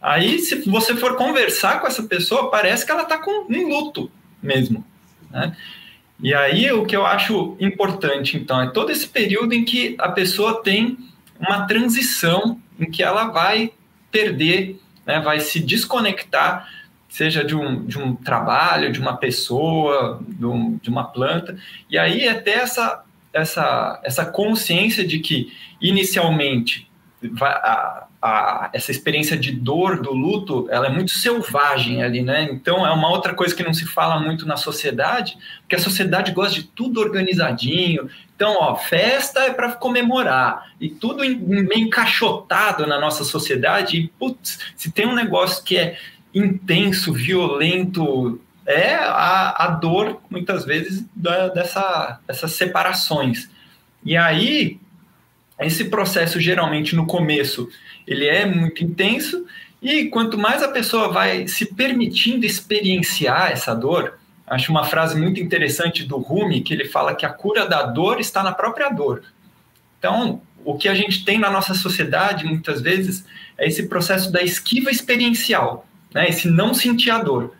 [0.00, 4.10] aí se você for conversar com essa pessoa, parece que ela está com um luto
[4.42, 4.84] mesmo,
[5.30, 5.56] né?
[6.20, 10.08] E aí o que eu acho importante, então, é todo esse período em que a
[10.10, 10.96] pessoa tem
[11.38, 13.72] uma transição em que ela vai
[14.10, 16.68] perder, né, vai se desconectar,
[17.08, 21.56] seja de um, de um trabalho, de uma pessoa, de, um, de uma planta,
[21.90, 26.88] e aí até essa, essa, essa consciência de que, inicialmente,
[27.40, 32.48] a, a, essa experiência de dor do luto, ela é muito selvagem ali, né?
[32.50, 36.32] Então é uma outra coisa que não se fala muito na sociedade, porque a sociedade
[36.32, 38.08] gosta de tudo organizadinho.
[38.34, 43.98] Então, ó, festa é para comemorar e tudo meio encaixotado na nossa sociedade.
[43.98, 45.98] E putz, se tem um negócio que é
[46.34, 53.50] intenso, violento, é a, a dor muitas vezes da, dessa, dessas separações.
[54.02, 54.80] E aí
[55.60, 57.68] esse processo geralmente no começo
[58.06, 59.46] ele é muito intenso
[59.80, 65.40] e quanto mais a pessoa vai se permitindo experienciar essa dor, acho uma frase muito
[65.40, 69.22] interessante do Rumi que ele fala que a cura da dor está na própria dor.
[69.98, 73.24] Então, o que a gente tem na nossa sociedade muitas vezes
[73.58, 76.28] é esse processo da esquiva experiencial, né?
[76.28, 77.54] Esse não sentir a dor.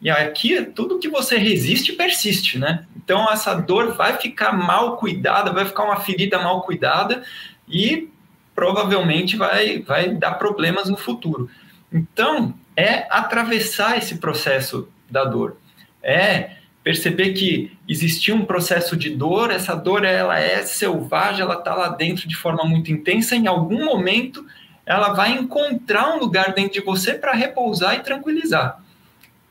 [0.00, 2.86] E aqui tudo que você resiste persiste, né?
[2.96, 7.22] Então essa dor vai ficar mal cuidada, vai ficar uma ferida mal cuidada
[7.68, 8.08] e
[8.54, 11.50] provavelmente vai, vai dar problemas no futuro.
[11.92, 15.56] Então, é atravessar esse processo da dor.
[16.02, 21.74] É perceber que existia um processo de dor, essa dor ela é selvagem, ela está
[21.74, 24.44] lá dentro de forma muito intensa, em algum momento
[24.84, 28.83] ela vai encontrar um lugar dentro de você para repousar e tranquilizar.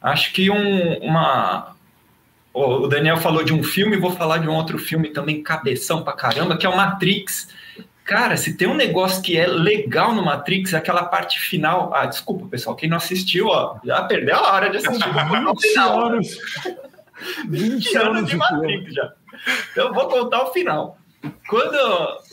[0.04, 1.74] Acho que um, uma.
[2.54, 6.12] O Daniel falou de um filme, vou falar de um outro filme também, cabeção pra
[6.12, 7.48] caramba, que é o Matrix.
[8.04, 11.94] Cara, se tem um negócio que é legal no Matrix, é aquela parte final.
[11.96, 15.08] Ah, desculpa, pessoal, quem não assistiu, ó, já perdeu a hora de assistir.
[15.08, 16.38] 20 final, anos.
[17.48, 19.14] 20, 20 anos de Matrix já.
[19.72, 20.98] Então, eu vou contar o final.
[21.48, 21.76] Quando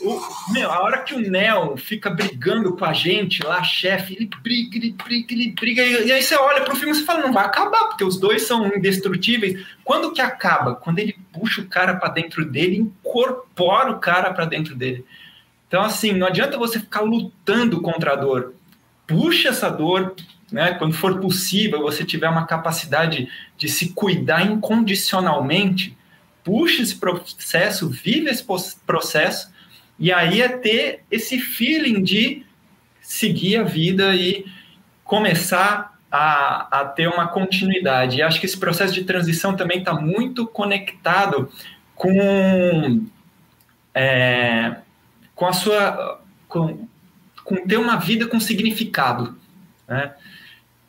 [0.01, 4.29] o, meu, a hora que o Neo fica brigando com a gente lá, chefe, ele
[4.41, 7.45] briga, ele briga, ele briga, e aí você olha pro filme e fala, não vai
[7.45, 9.65] acabar, porque os dois são indestrutíveis.
[9.83, 10.75] Quando que acaba?
[10.75, 15.05] Quando ele puxa o cara para dentro dele, incorpora o cara para dentro dele.
[15.67, 18.53] Então, assim, não adianta você ficar lutando contra a dor.
[19.07, 20.15] Puxa essa dor,
[20.51, 20.73] né?
[20.73, 25.97] Quando for possível, você tiver uma capacidade de se cuidar incondicionalmente,
[26.43, 28.43] puxa esse processo, vive esse
[28.85, 29.51] processo,
[29.99, 32.45] e aí é ter esse feeling de
[33.01, 34.45] seguir a vida e
[35.03, 38.17] começar a, a ter uma continuidade.
[38.17, 41.51] E acho que esse processo de transição também está muito conectado
[41.95, 43.05] com.
[43.93, 44.77] É,
[45.35, 46.87] com a sua com,
[47.43, 49.37] com ter uma vida com significado,
[49.87, 50.13] né?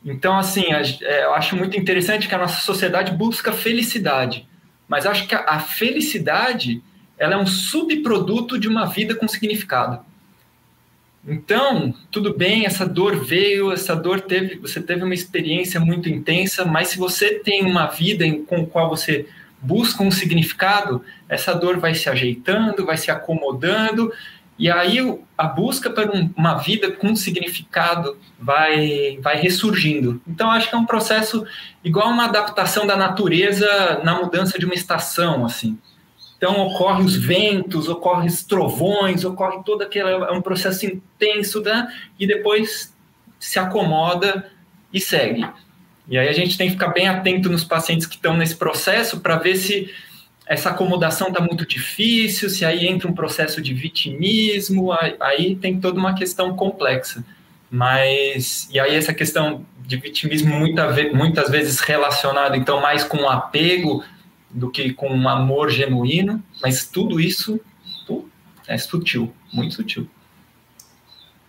[0.05, 0.65] Então, assim,
[1.01, 4.47] é, eu acho muito interessante que a nossa sociedade busca felicidade,
[4.93, 6.79] mas acho que a, felicidade
[7.17, 10.05] ela é um subproduto de uma vida com significado.
[11.27, 16.63] Então, tudo bem, essa dor veio, essa dor teve, você teve uma experiência muito intensa,
[16.63, 19.25] mas se você tem uma vida em, com a qual você
[19.59, 24.13] busca um significado, essa dor vai se ajeitando, vai se acomodando
[24.57, 24.99] e aí
[25.37, 30.21] a busca por uma vida com significado vai, vai ressurgindo.
[30.27, 31.45] Então acho que é um processo
[31.83, 35.77] igual uma adaptação da natureza na mudança de uma estação, assim.
[36.37, 41.87] Então ocorre os ventos, ocorre os trovões, ocorre todo aquele é um processo intenso, né?
[42.19, 42.93] E depois
[43.39, 44.51] se acomoda
[44.91, 45.47] e segue.
[46.07, 49.19] E aí a gente tem que ficar bem atento nos pacientes que estão nesse processo
[49.19, 49.89] para ver se
[50.45, 55.99] essa acomodação está muito difícil, se aí entra um processo de vitimismo, aí tem toda
[55.99, 57.23] uma questão complexa.
[57.71, 64.03] Mas, e aí essa questão de vitimismo muita, muitas vezes relacionada, então, mais com apego
[64.49, 67.59] do que com um amor genuíno, mas tudo isso
[68.67, 70.07] é sutil, muito sutil.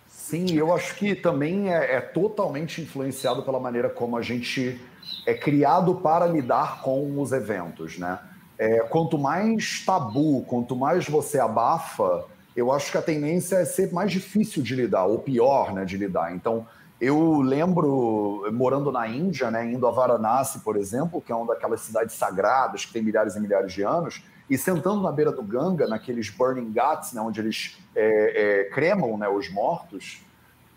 [0.07, 4.79] Sim, eu acho que também é, é totalmente influenciado pela maneira como a gente
[5.25, 8.19] é criado para lidar com os eventos, né?
[8.57, 13.91] É, quanto mais tabu, quanto mais você abafa, eu acho que a tendência é ser
[13.91, 16.33] mais difícil de lidar, ou pior né, de lidar.
[16.33, 16.65] Então,
[16.99, 21.81] eu lembro, morando na Índia, né, indo a Varanasi, por exemplo, que é uma daquelas
[21.81, 25.87] cidades sagradas que tem milhares e milhares de anos, e sentando na beira do Ganga,
[25.87, 30.21] naqueles burning ghats, né, onde eles é, é, cremam né, os mortos,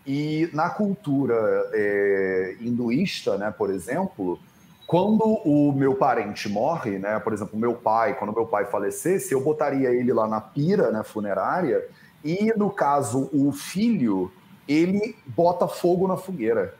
[0.04, 1.34] e na cultura
[1.72, 4.40] é, hinduísta, né, por exemplo,
[4.88, 9.44] quando o meu parente morre, né, por exemplo, meu pai, quando meu pai falecesse, eu
[9.44, 11.86] botaria ele lá na pira, né, funerária,
[12.24, 14.32] e no caso o filho,
[14.66, 16.74] ele bota fogo na fogueira.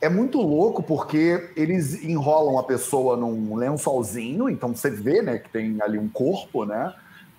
[0.00, 5.50] É muito louco porque eles enrolam a pessoa num lençolzinho, então você vê, né, que
[5.50, 6.94] tem ali um corpo, né?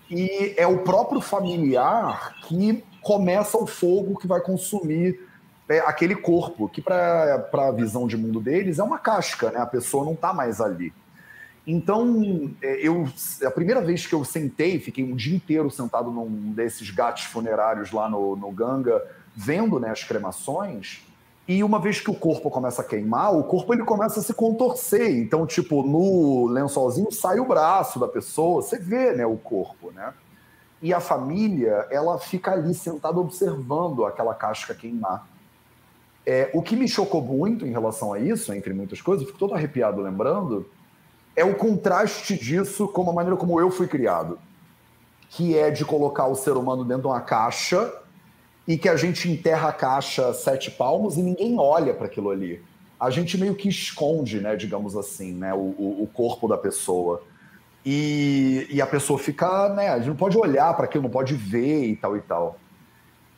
[0.10, 5.31] E é o próprio familiar que começa o fogo que vai consumir
[5.86, 9.60] aquele corpo, que para a visão de mundo deles é uma casca, né?
[9.60, 10.93] A pessoa não está mais ali.
[11.65, 13.08] Então, é, eu,
[13.45, 17.91] a primeira vez que eu sentei, fiquei um dia inteiro sentado num desses gatos funerários
[17.91, 19.02] lá no, no Ganga,
[19.36, 21.06] vendo né, as cremações,
[21.47, 24.34] e uma vez que o corpo começa a queimar, o corpo ele começa a se
[24.34, 25.17] contorcer.
[25.17, 30.13] Então, tipo, no lençolzinho sai o braço da pessoa, você vê né, o corpo, né?
[30.82, 35.28] E a família, ela fica ali sentada observando aquela casca queimar.
[36.25, 39.55] É, o que me chocou muito em relação a isso, entre muitas coisas, fico todo
[39.55, 40.69] arrepiado lembrando,
[41.36, 44.38] é o contraste disso com a maneira como eu fui criado,
[45.29, 47.91] que é de colocar o ser humano dentro de uma caixa
[48.67, 52.62] e que a gente enterra a caixa sete palmos e ninguém olha para aquilo ali.
[52.99, 55.57] A gente meio que esconde, né, digamos assim, né, o,
[56.03, 57.23] o corpo da pessoa.
[57.84, 61.34] E, e, a pessoa fica, né, a gente não pode olhar para aquilo, não pode
[61.34, 62.60] ver e tal e tal.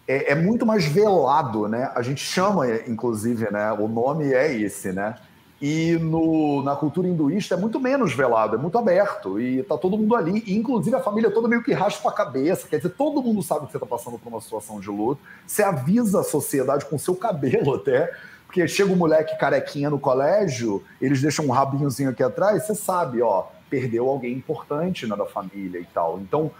[0.08, 1.92] É, é, muito mais velado, né?
[1.96, 3.72] A gente chama, inclusive, né?
[3.72, 5.16] O nome é esse, né?
[5.62, 9.40] E no, na cultura hinduísta é muito menos velado, é muito aberto.
[9.40, 10.44] E tá todo mundo ali.
[10.46, 12.68] E, inclusive, a família toda meio que raspa a cabeça.
[12.68, 15.22] Quer dizer, todo mundo sabe que você tá passando por uma situação de luto.
[15.48, 18.12] Você avisa a sociedade com seu cabelo até.
[18.46, 23.20] Porque chega um moleque carequinha no colégio, eles deixam um rabinhozinho aqui atrás, você sabe,
[23.20, 26.20] ó, perdeu alguém importante né, da família e tal.
[26.20, 26.52] Então,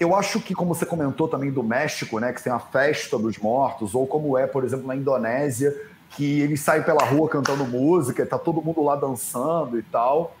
[0.00, 3.36] eu acho que, como você comentou também do México, né, que tem a festa dos
[3.36, 5.78] mortos, ou como é, por exemplo, na Indonésia,
[6.16, 10.34] que eles saem pela rua cantando música, tá todo mundo lá dançando e tal.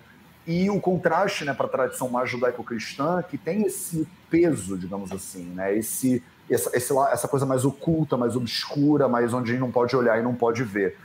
[0.46, 5.44] E o contraste né, para a tradição mais judaico-cristã, que tem esse peso, digamos assim,
[5.44, 9.70] né, esse, essa, esse, essa coisa mais oculta, mais obscura, mais onde a gente não
[9.70, 10.96] pode olhar e não pode ver.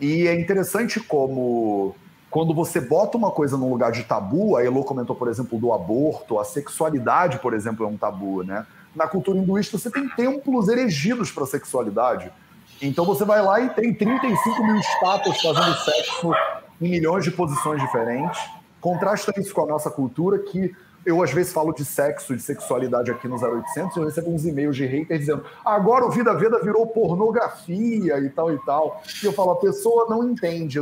[0.00, 1.94] E é interessante como,
[2.30, 5.72] quando você bota uma coisa num lugar de tabu, a Elo comentou, por exemplo, do
[5.72, 8.66] aborto, a sexualidade, por exemplo, é um tabu, né?
[8.94, 12.30] Na cultura hinduísta, você tem templos erigidos para sexualidade
[12.80, 16.32] então você vai lá e tem 35 mil estátuas fazendo sexo
[16.80, 18.40] em milhões de posições diferentes.
[18.80, 23.10] Contrasta isso com a nossa cultura, que eu às vezes falo de sexo, de sexualidade
[23.10, 26.86] aqui no 0800, eu recebo uns e-mails de haters dizendo agora o Vida Veda virou
[26.86, 29.02] pornografia e tal e tal.
[29.22, 30.78] E eu falo, a pessoa não entende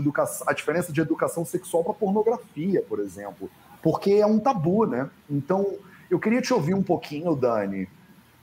[0.46, 3.48] a diferença de educação sexual para pornografia, por exemplo,
[3.82, 5.08] porque é um tabu, né?
[5.30, 5.74] Então,
[6.10, 7.88] eu queria te ouvir um pouquinho, Dani,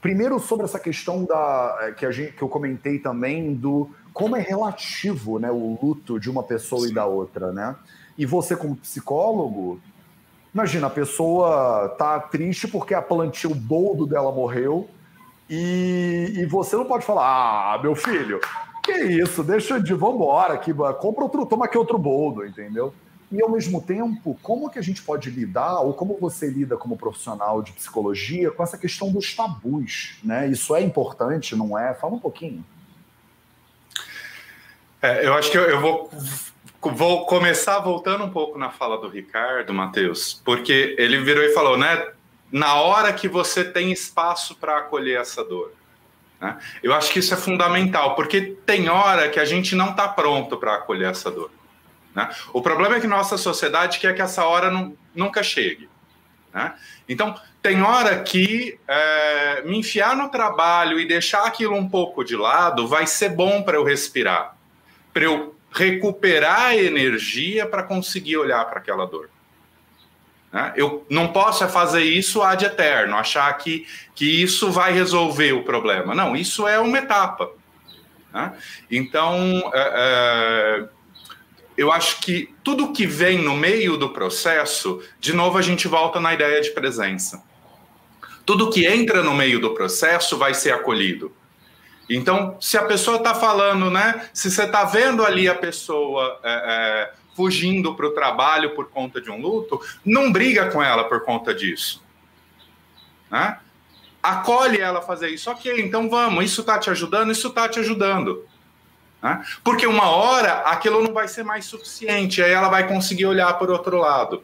[0.06, 4.36] Primeiro, sobre essa questão da eh, que, a gente, que eu comentei também do como
[4.36, 6.92] é relativo né, o luto de uma pessoa Sim.
[6.92, 7.74] e da outra, né?
[8.16, 9.80] E você, como psicólogo,
[10.56, 14.88] imagina, a pessoa tá triste porque a plantinha, o boldo dela morreu,
[15.50, 18.40] e, e você não pode falar, ah, meu filho,
[18.82, 22.94] que isso, deixa de, vambora aqui, compra outro, toma aqui outro boldo, entendeu?
[23.30, 26.96] E, ao mesmo tempo, como que a gente pode lidar, ou como você lida como
[26.96, 30.16] profissional de psicologia, com essa questão dos tabus?
[30.24, 30.48] Né?
[30.48, 31.92] Isso é importante, não é?
[31.92, 32.64] Fala um pouquinho.
[35.02, 36.10] É, eu acho que eu, eu vou,
[36.90, 41.76] vou começar voltando um pouco na fala do Ricardo, Matheus, porque ele virou e falou,
[41.76, 42.08] né?
[42.50, 45.72] Na hora que você tem espaço para acolher essa dor.
[46.40, 46.56] Né?
[46.82, 50.56] Eu acho que isso é fundamental, porque tem hora que a gente não está pronto
[50.56, 51.50] para acolher essa dor.
[52.14, 52.28] Né?
[52.52, 55.88] O problema é que nossa sociedade quer que essa hora não, nunca chegue.
[56.54, 56.74] Né?
[57.08, 62.36] Então, tem hora que é, me enfiar no trabalho e deixar aquilo um pouco de
[62.36, 64.56] lado vai ser bom para eu respirar,
[65.12, 69.28] para eu recuperar energia para conseguir olhar para aquela dor.
[70.50, 70.72] Né?
[70.74, 76.14] Eu não posso fazer isso ad eterno, achar que, que isso vai resolver o problema.
[76.14, 77.50] Não, isso é uma etapa.
[78.32, 78.52] Né?
[78.90, 80.88] Então, é, é,
[81.76, 86.18] eu acho que tudo que vem no meio do processo, de novo a gente volta
[86.18, 87.44] na ideia de presença.
[88.46, 91.34] Tudo que entra no meio do processo vai ser acolhido.
[92.08, 94.28] Então, se a pessoa está falando, né?
[94.32, 99.20] Se você está vendo ali a pessoa é, é, fugindo para o trabalho por conta
[99.20, 102.02] de um luto, não briga com ela por conta disso.
[103.30, 103.58] Né?
[104.22, 105.50] Acolhe ela fazer isso.
[105.50, 108.46] Ok, então vamos, isso está te ajudando, isso está te ajudando.
[109.22, 109.44] Né?
[109.62, 113.70] Porque uma hora aquilo não vai ser mais suficiente, aí ela vai conseguir olhar por
[113.70, 114.42] outro lado.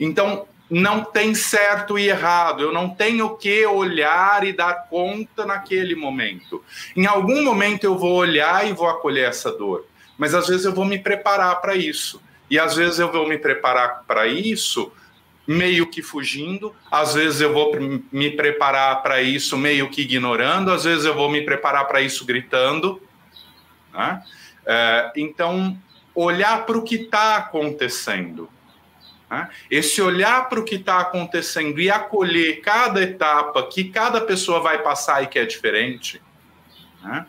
[0.00, 5.94] Então, não tem certo e errado, eu não tenho que olhar e dar conta naquele
[5.94, 6.62] momento.
[6.96, 9.86] Em algum momento eu vou olhar e vou acolher essa dor,
[10.18, 12.20] mas às vezes eu vou me preparar para isso.
[12.50, 14.92] E às vezes eu vou me preparar para isso
[15.46, 17.72] meio que fugindo, às vezes eu vou
[18.10, 22.24] me preparar para isso meio que ignorando, às vezes eu vou me preparar para isso
[22.24, 23.00] gritando.
[23.94, 24.22] Né?
[24.66, 25.78] É, então,
[26.14, 28.48] olhar para o que está acontecendo.
[29.30, 29.48] Né?
[29.70, 34.82] Esse olhar para o que está acontecendo e acolher cada etapa que cada pessoa vai
[34.82, 36.22] passar e que é diferente.
[37.02, 37.26] Né?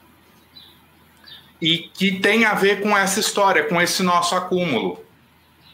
[1.61, 5.03] E que tem a ver com essa história, com esse nosso acúmulo.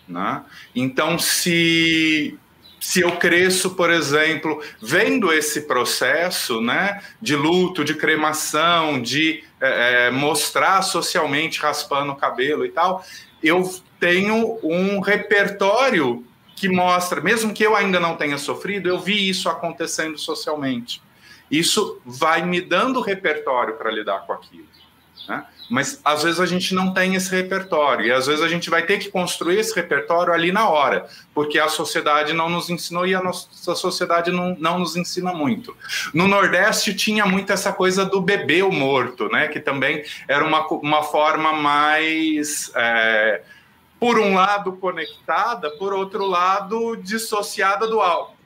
[0.08, 0.44] Né?
[0.74, 2.38] Então, se
[2.84, 10.12] se eu cresço, por exemplo, vendo esse processo né, de luto, de cremação, de é,
[10.12, 13.02] mostrar socialmente raspando o cabelo e tal,
[13.42, 13.74] eu
[14.04, 16.26] tenho um repertório
[16.58, 21.02] que mostra, mesmo que eu ainda não tenha sofrido, eu vi isso acontecendo socialmente.
[21.50, 24.68] Isso vai me dando repertório para lidar com aquilo.
[25.26, 25.46] Né?
[25.70, 28.86] Mas às vezes a gente não tem esse repertório, e às vezes a gente vai
[28.86, 33.16] ter que construir esse repertório ali na hora, porque a sociedade não nos ensinou e
[33.16, 35.74] a nossa sociedade não, não nos ensina muito.
[36.14, 39.48] No Nordeste tinha muito essa coisa do bebê o morto, né?
[39.48, 42.70] que também era uma, uma forma mais.
[42.76, 43.44] É,
[44.04, 48.02] por um lado conectada, por outro lado dissociada do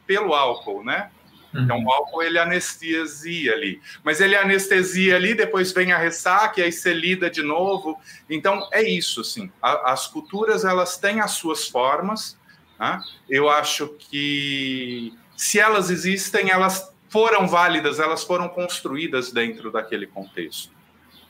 [0.06, 1.10] pelo álcool, né?
[1.52, 3.82] Então, o álcool ele anestesia ali.
[4.04, 8.00] Mas ele anestesia ali, depois vem a ressaca, e aí você lida de novo.
[8.30, 9.24] Então, é isso.
[9.60, 12.38] A, as culturas, elas têm as suas formas.
[12.80, 13.02] Né?
[13.28, 20.72] Eu acho que, se elas existem, elas foram válidas, elas foram construídas dentro daquele contexto.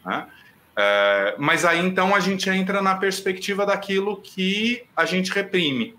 [0.05, 0.27] Né?
[0.79, 5.95] É, mas aí, então, a gente entra na perspectiva daquilo que a gente reprime.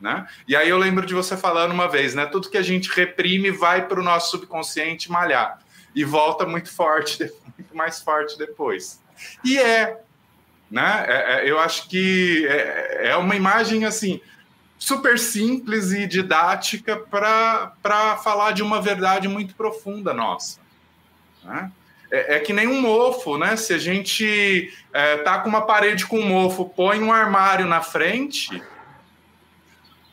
[0.00, 0.26] Né?
[0.46, 2.26] E aí eu lembro de você falando uma vez, né?
[2.26, 5.58] Tudo que a gente reprime vai para o nosso subconsciente malhar
[5.94, 7.18] e volta muito forte,
[7.58, 9.00] muito mais forte depois.
[9.44, 10.00] E é,
[10.70, 11.04] né?
[11.06, 14.20] É, é, eu acho que é, é, uma imagem assim
[14.78, 20.60] super simples e didática para falar de uma verdade muito profunda nossa.
[21.44, 21.70] Né?
[22.12, 23.56] É, é, que nem um mofo, né?
[23.56, 27.80] Se a gente é, tá com uma parede com um mofo, põe um armário na
[27.80, 28.62] frente,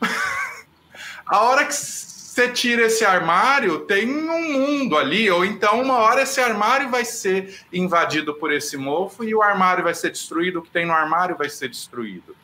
[1.26, 6.22] a hora que você tira esse armário, tem um mundo ali, ou então uma hora
[6.22, 10.62] esse armário vai ser invadido por esse mofo e o armário vai ser destruído, o
[10.62, 12.34] que tem no armário vai ser destruído.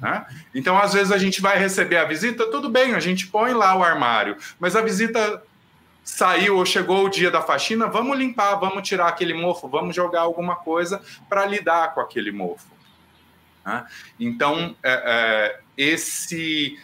[0.00, 0.24] Né?
[0.54, 3.76] Então, às vezes, a gente vai receber a visita, tudo bem, a gente põe lá
[3.76, 5.42] o armário, mas a visita
[6.06, 10.20] saiu ou chegou o dia da faxina, vamos limpar, vamos tirar aquele mofo, vamos jogar
[10.20, 12.68] alguma coisa para lidar com aquele mofo.
[13.64, 13.84] Né?
[14.18, 16.78] Então, é, é, esse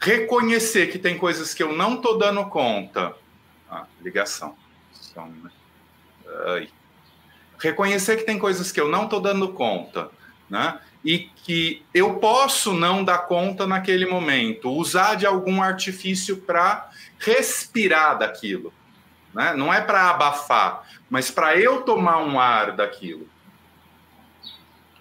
[0.00, 3.14] reconhecer que tem coisas que eu não estou dando conta.
[3.70, 4.56] Ah, ligação.
[4.90, 5.50] Som, né?
[6.46, 6.68] Ai.
[7.58, 10.10] Reconhecer que tem coisas que eu não estou dando conta,
[10.48, 10.80] né?
[11.04, 16.90] E que eu posso não dar conta naquele momento, usar de algum artifício para
[17.22, 18.72] respirar daquilo.
[19.32, 19.54] Né?
[19.54, 23.26] Não é para abafar, mas para eu tomar um ar daquilo.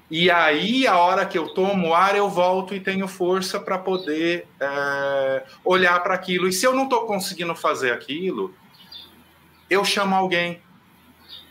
[0.10, 4.46] E aí, a hora que eu tomo ar, eu volto e tenho força para poder
[4.60, 6.50] é, olhar para aquilo.
[6.50, 8.54] E se eu não estou conseguindo fazer aquilo,
[9.70, 10.62] eu chamo alguém.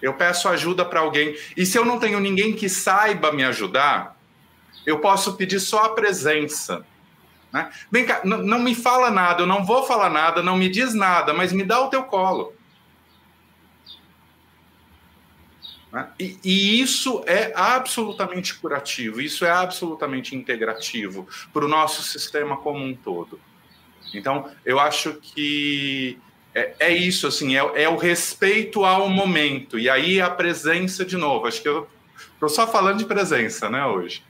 [0.02, 1.34] Eu peço ajuda para alguém.
[1.56, 4.14] E se eu não tenho ninguém que saiba me ajudar,
[4.84, 6.84] eu posso pedir só a presença.
[7.52, 7.70] Né?
[7.90, 11.34] Vem cá, não me fala nada, eu não vou falar nada, não me diz nada,
[11.34, 12.52] mas me dá o teu colo.
[15.92, 16.08] Né?
[16.18, 22.84] E, e, isso é absolutamente curativo, isso é absolutamente integrativo para o nosso sistema como
[22.84, 23.40] um todo.
[24.14, 26.18] Então, eu acho que
[26.54, 31.16] é, é isso, assim, é, é, o respeito ao momento, e aí a presença de
[31.16, 31.46] novo.
[31.46, 31.88] Acho que eu
[32.34, 34.22] estou só falando de presença, né, hoje.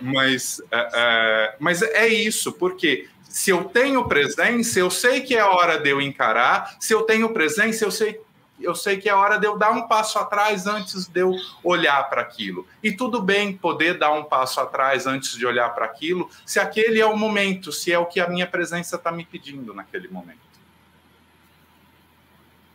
[0.00, 5.44] Mas é, é, mas é isso, porque se eu tenho presença, eu sei que é
[5.44, 8.20] hora de eu encarar, se eu tenho presença, eu sei
[8.58, 11.32] eu sei que é hora de eu dar um passo atrás antes de eu
[11.62, 12.66] olhar para aquilo.
[12.82, 17.00] E tudo bem poder dar um passo atrás antes de olhar para aquilo, se aquele
[17.00, 20.45] é o momento, se é o que a minha presença está me pedindo naquele momento.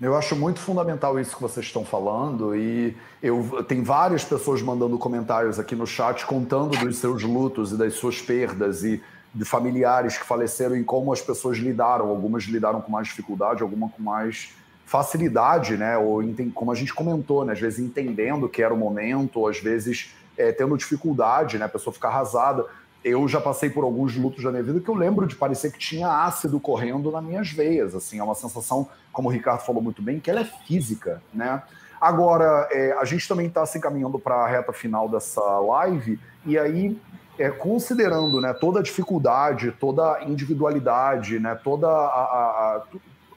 [0.02, 4.98] Eu acho muito fundamental isso que vocês estão falando e eu tem várias pessoas mandando
[4.98, 9.00] comentários aqui no chat contando dos seus lutos e das suas perdas e
[9.34, 12.10] de familiares que faleceram e como as pessoas lidaram.
[12.10, 14.56] Algumas lidaram com mais dificuldade, algumas com mais
[14.88, 15.96] facilidade, né?
[16.00, 16.24] Ou
[16.56, 17.54] como a gente comentou, né?
[17.54, 21.66] Às vezes entendendo que era o momento, ou às vezes é, tendo dificuldade, né?
[21.66, 22.66] A pessoa ficar arrasada.
[23.04, 25.80] Eu já passei por alguns lutos da minha vida que eu lembro de parecer que
[25.80, 27.96] tinha ácido correndo nas minhas veias.
[27.96, 31.64] Assim, é uma sensação, como o Ricardo falou muito bem, que ela é física, né?
[32.00, 36.58] Agora, é, a gente também está se encaminhando para a reta final dessa live, e
[36.58, 37.00] aí,
[37.38, 42.84] é, considerando né, toda a dificuldade, toda a individualidade, né, toda a, a, a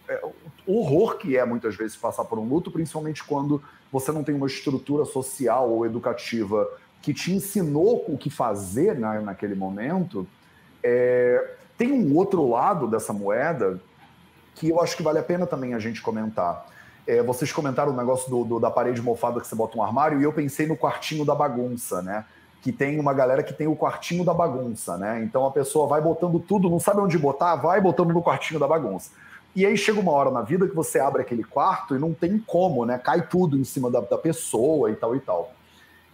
[0.08, 0.22] é,
[0.66, 3.62] o horror que é muitas vezes passar por um luto, principalmente quando
[3.92, 6.68] você não tem uma estrutura social ou educativa
[7.04, 10.26] que te ensinou o que fazer na, naquele momento.
[10.82, 13.78] É, tem um outro lado dessa moeda
[14.54, 16.66] que eu acho que vale a pena também a gente comentar.
[17.06, 20.18] É, vocês comentaram o negócio do, do, da parede mofada que você bota um armário
[20.18, 22.24] e eu pensei no quartinho da bagunça, né?
[22.62, 25.22] que tem uma galera que tem o quartinho da bagunça, né?
[25.22, 28.66] Então a pessoa vai botando tudo, não sabe onde botar, vai botando no quartinho da
[28.66, 29.10] bagunça.
[29.54, 32.38] E aí chega uma hora na vida que você abre aquele quarto e não tem
[32.38, 32.96] como, né?
[32.96, 35.52] Cai tudo em cima da, da pessoa e tal e tal.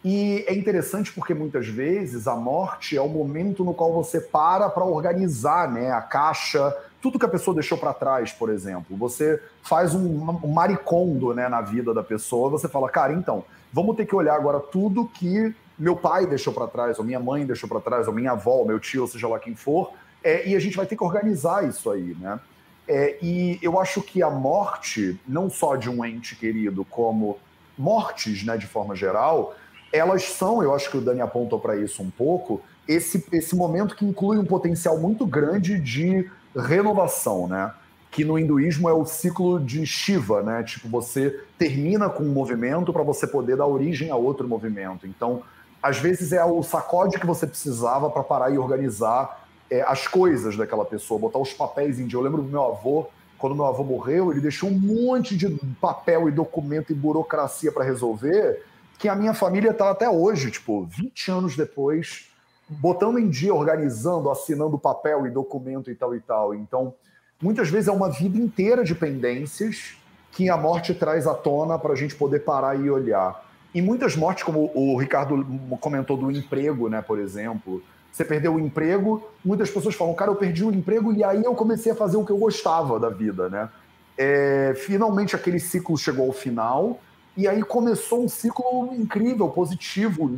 [0.04, 4.68] E é interessante porque muitas vezes a morte é o momento no qual você para
[4.70, 8.96] para organizar né, a caixa, tudo que a pessoa deixou para trás, por exemplo.
[8.96, 10.08] Você faz um,
[10.48, 14.58] maricondo né, na vida da pessoa, você fala, cara, então, vamos ter que olhar agora
[14.58, 18.32] tudo que meu pai deixou para trás, ou minha mãe deixou para trás, ou minha
[18.32, 19.92] avó, ou meu tio, ou seja lá quem for,
[20.22, 22.38] é, e a gente vai ter que organizar isso aí, né?
[22.86, 27.38] É, e eu acho que a morte, não só de um ente querido, como
[27.78, 29.54] mortes, né, de forma geral,
[29.92, 33.94] elas são, eu acho que o Dani apontou para isso um pouco, esse, esse momento
[33.94, 37.72] que inclui um potencial muito grande de renovação, né?
[38.10, 40.62] Que no hinduísmo é o ciclo de Shiva, né?
[40.62, 45.06] Tipo, você termina com um movimento para você poder dar origem a outro movimento.
[45.06, 45.42] Então,
[45.82, 50.56] às vezes é o sacode que você precisava para parar e organizar é, as coisas
[50.56, 52.18] daquela pessoa, botar os papéis em dia.
[52.18, 53.06] Eu lembro do meu avô,
[53.38, 55.48] quando meu avô morreu, ele deixou um monte de
[55.80, 58.64] papel e documento e burocracia para resolver
[59.00, 62.28] que a minha família está até hoje, tipo, 20 anos depois,
[62.68, 66.54] botando em dia, organizando, assinando papel e documento e tal e tal.
[66.54, 66.92] Então,
[67.40, 69.96] muitas vezes é uma vida inteira de pendências
[70.32, 73.42] que a morte traz à tona para a gente poder parar e olhar.
[73.74, 75.46] E muitas mortes, como o Ricardo
[75.80, 77.82] comentou do emprego, né, por exemplo.
[78.12, 81.54] Você perdeu o emprego, muitas pessoas falam, cara, eu perdi o emprego e aí eu
[81.54, 83.70] comecei a fazer o que eu gostava da vida, né?
[84.18, 87.00] É, finalmente aquele ciclo chegou ao final
[87.36, 90.30] e aí começou um ciclo incrível, positivo,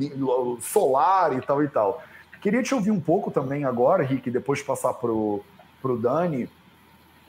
[0.61, 2.03] solar e tal e tal.
[2.40, 5.43] Queria te ouvir um pouco também agora, Rick, depois passar para o
[6.01, 6.49] Dani,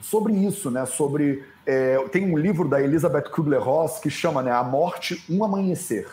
[0.02, 0.86] sobre isso, né?
[0.86, 1.44] Sobre.
[1.66, 6.08] É, tem um livro da Elizabeth Kubler-Ross que chama né, A Morte, um Amanhecer,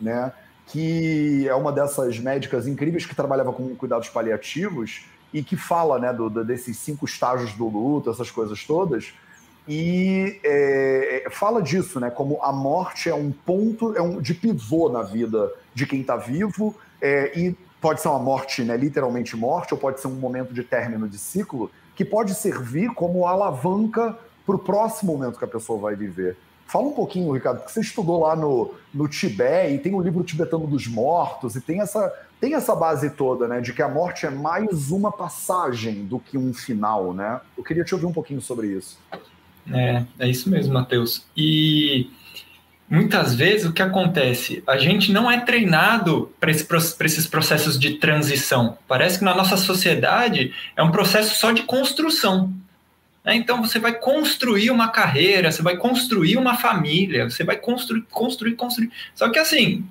[0.00, 0.32] né?
[0.66, 6.12] Que é uma dessas médicas incríveis que trabalhava com cuidados paliativos e que fala né,
[6.12, 9.12] do, desses cinco estágios do luto, essas coisas todas
[9.68, 12.10] e é, fala disso, né?
[12.10, 16.16] Como a morte é um ponto, é um de pivô na vida de quem está
[16.16, 18.76] vivo é, e pode ser uma morte, né?
[18.76, 23.26] Literalmente morte, ou pode ser um momento de término de ciclo que pode servir como
[23.26, 26.36] alavanca para o próximo momento que a pessoa vai viver.
[26.66, 30.22] Fala um pouquinho, Ricardo, porque você estudou lá no, no Tibete e tem o livro
[30.24, 34.26] tibetano dos mortos e tem essa tem essa base toda, né, de que a morte
[34.26, 37.40] é mais uma passagem do que um final, né?
[37.56, 38.98] Eu queria te ouvir um pouquinho sobre isso.
[39.72, 41.24] É, é isso mesmo, Matheus.
[41.36, 42.08] E
[42.88, 44.62] muitas vezes o que acontece?
[44.66, 46.66] A gente não é treinado para esse,
[47.00, 48.78] esses processos de transição.
[48.86, 52.52] Parece que na nossa sociedade é um processo só de construção.
[53.24, 53.34] Né?
[53.34, 58.54] Então você vai construir uma carreira, você vai construir uma família, você vai construir, construir,
[58.54, 58.90] construir.
[59.14, 59.84] Só que assim,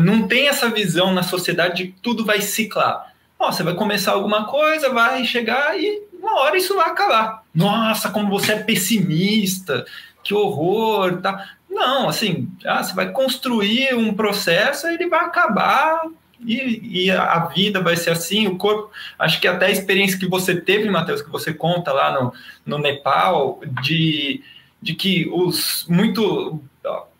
[0.00, 3.13] não tem essa visão na sociedade de que tudo vai ciclar.
[3.52, 7.42] Você vai começar alguma coisa, vai chegar e uma hora isso vai acabar.
[7.54, 9.84] Nossa, como você é pessimista,
[10.22, 11.56] que horror, tá?
[11.68, 16.02] Não, assim, ah, você vai construir um processo, ele vai acabar
[16.40, 18.90] e, e, a vida vai ser assim, o corpo.
[19.18, 22.32] Acho que até a experiência que você teve, Matheus, que você conta lá no,
[22.64, 24.42] no Nepal, de,
[24.80, 26.60] de que os muito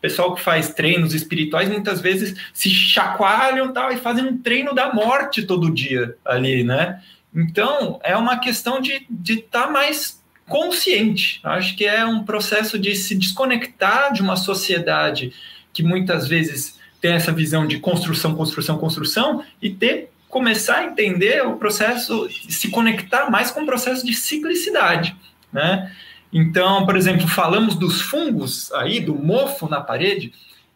[0.05, 4.93] pessoal que faz treinos espirituais muitas vezes se chacoalham tal, e fazem um treino da
[4.93, 7.01] morte todo dia ali, né?
[7.33, 11.39] Então, é uma questão de estar tá mais consciente.
[11.43, 15.33] Acho que é um processo de se desconectar de uma sociedade
[15.73, 21.43] que muitas vezes tem essa visão de construção, construção, construção e ter começar a entender
[21.47, 25.15] o processo, se conectar mais com o processo de ciclicidade,
[25.51, 25.91] né?
[26.31, 30.33] Então, por exemplo, falamos dos fungos aí, do mofo na parede,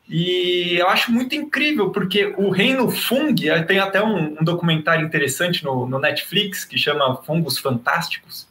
[0.10, 3.36] e eu acho muito incrível, porque o reino Fung,
[3.68, 8.48] tem até um, um documentário interessante no, no, Netflix que chama Fungos Fantásticos,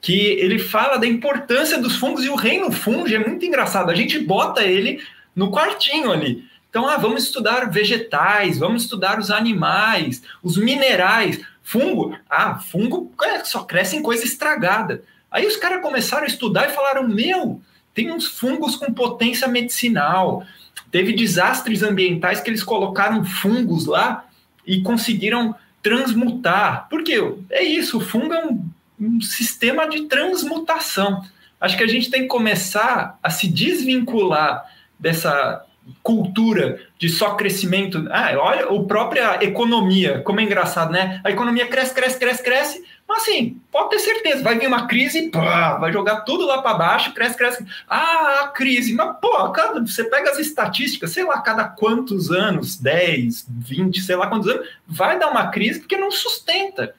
[0.00, 3.90] que ele fala da importância dos fungos e o reino Fung é muito engraçado.
[3.90, 5.00] A gente bota ele
[5.34, 6.44] no quartinho ali.
[6.68, 11.40] Então, ah, vamos estudar vegetais, vamos estudar os animais, os minerais.
[11.62, 15.02] Fungo, ah, fungo é, só cresce em coisa estragada.
[15.30, 17.60] Aí os caras começaram a estudar e falaram: meu,
[17.94, 20.46] tem uns fungos com potência medicinal
[20.90, 24.24] Teve desastres ambientais que eles colocaram fungos lá
[24.66, 26.88] e conseguiram transmutar.
[26.88, 27.20] Porque
[27.50, 28.64] é isso, o fungo é um,
[29.00, 31.22] um sistema de transmutação.
[31.60, 34.64] Acho que a gente tem que começar a se desvincular
[34.98, 35.64] dessa
[36.02, 38.06] cultura de só crescimento.
[38.10, 41.20] Ah, olha, a própria economia, como é engraçado, né?
[41.24, 45.28] A economia cresce, cresce, cresce, cresce, mas assim, pode ter certeza, vai vir uma crise,
[45.30, 47.64] pá, vai jogar tudo lá para baixo, cresce, cresce.
[47.88, 52.76] Ah, a crise, mas pô, cada, você pega as estatísticas, sei lá, cada quantos anos,
[52.76, 56.94] 10, 20, sei lá quantos anos, vai dar uma crise porque não sustenta.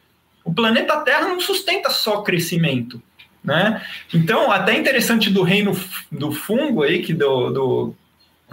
[0.45, 3.01] O planeta Terra não sustenta só crescimento.
[3.43, 3.81] Né?
[4.13, 5.77] Então, até interessante do reino
[6.11, 7.95] do fungo aí, que do, do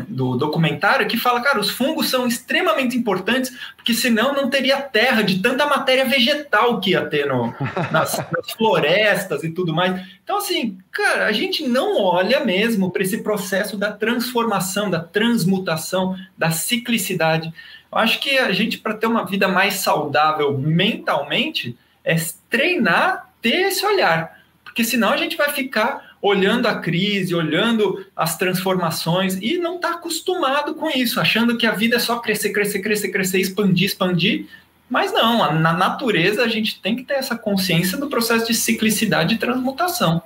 [0.09, 5.23] do documentário que fala, cara, os fungos são extremamente importantes, porque senão não teria terra
[5.23, 7.55] de tanta matéria vegetal que ia ter no,
[7.93, 10.05] nas, nas florestas e tudo mais.
[10.25, 16.17] Então, assim, cara, a gente não olha mesmo para esse processo da transformação, da transmutação,
[16.37, 17.53] da ciclicidade.
[17.91, 22.17] Eu acho que a gente, para ter uma vida mais saudável mentalmente, é
[22.51, 28.39] treinar, ter esse olhar, porque senão a gente vai ficar olhando a crise, olhando as
[28.39, 32.79] transformações e não está acostumado com isso, achando que a vida é só crescer, crescer,
[32.79, 34.47] crescer, crescer, expandir, expandir.
[34.89, 39.35] Mas não, na natureza a gente tem que ter essa consciência do processo de ciclicidade
[39.35, 40.22] e transmutação.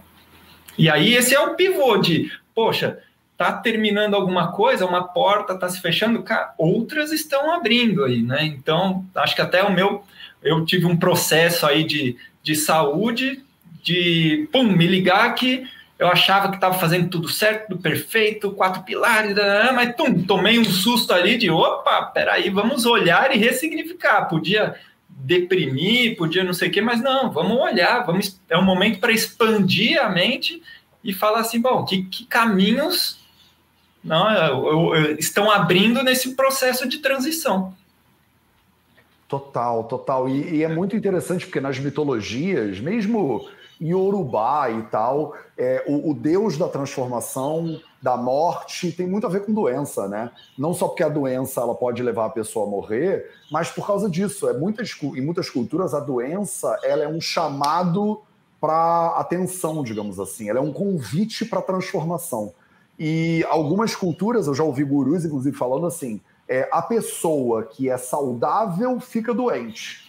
[0.78, 3.00] E aí esse é o pivô de, poxa,
[3.36, 6.24] tá terminando alguma coisa, uma porta está se fechando,
[6.56, 8.44] outras estão abrindo aí, né?
[8.44, 10.04] Então, acho que até o meu,
[10.44, 13.42] eu tive um processo aí de, de saúde,
[13.82, 15.66] de, pum, me ligar que
[15.98, 19.34] eu achava que estava fazendo tudo certo, tudo perfeito, quatro pilares,
[19.74, 24.26] mas tum, tomei um susto ali de opa, peraí, vamos olhar e ressignificar.
[24.26, 24.76] Podia
[25.08, 29.10] deprimir, podia não sei o quê, mas não, vamos olhar, vamos, é um momento para
[29.10, 30.62] expandir a mente
[31.02, 33.18] e falar assim, bom, que, que caminhos
[34.02, 37.74] não, eu, eu, estão abrindo nesse processo de transição.
[39.28, 40.28] Total, total.
[40.28, 43.48] E, e, é muito interessante porque nas mitologias, mesmo
[43.80, 49.44] Yorubá e tal, é, o, o, deus da transformação, da morte, tem muito a ver
[49.44, 50.30] com doença, né?
[50.56, 54.08] Não só porque a doença ela pode levar a pessoa a morrer, mas por causa
[54.08, 54.48] disso.
[54.48, 58.20] É muitas, em muitas culturas, a doença ela é um chamado
[58.60, 60.48] para atenção, digamos assim.
[60.48, 62.52] Ela é um convite para transformação.
[62.98, 67.96] E algumas culturas, eu já ouvi gurus, inclusive, falando assim: é, a pessoa que é
[67.96, 70.07] saudável fica doente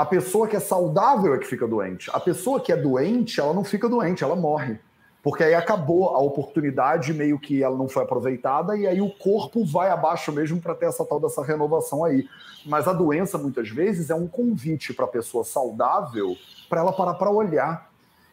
[0.00, 2.10] a pessoa que é saudável é que fica doente.
[2.10, 4.80] A pessoa que é doente, ela não fica doente, ela morre.
[5.22, 9.62] Porque aí acabou a oportunidade, meio que ela não foi aproveitada, e aí o corpo
[9.62, 12.26] vai abaixo mesmo para ter essa tal dessa renovação aí.
[12.64, 16.34] Mas a doença, muitas vezes, é um convite para a pessoa saudável
[16.66, 17.90] para ela parar para olhar.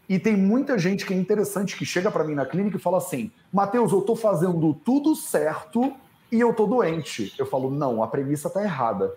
[0.08, 3.00] E tem muita gente que é interessante que chega para mim na clínica e fala
[3.00, 5.94] assim: Mateus, eu estou fazendo tudo certo
[6.32, 7.34] e eu estou doente.
[7.38, 9.14] Eu falo: não, a premissa está errada.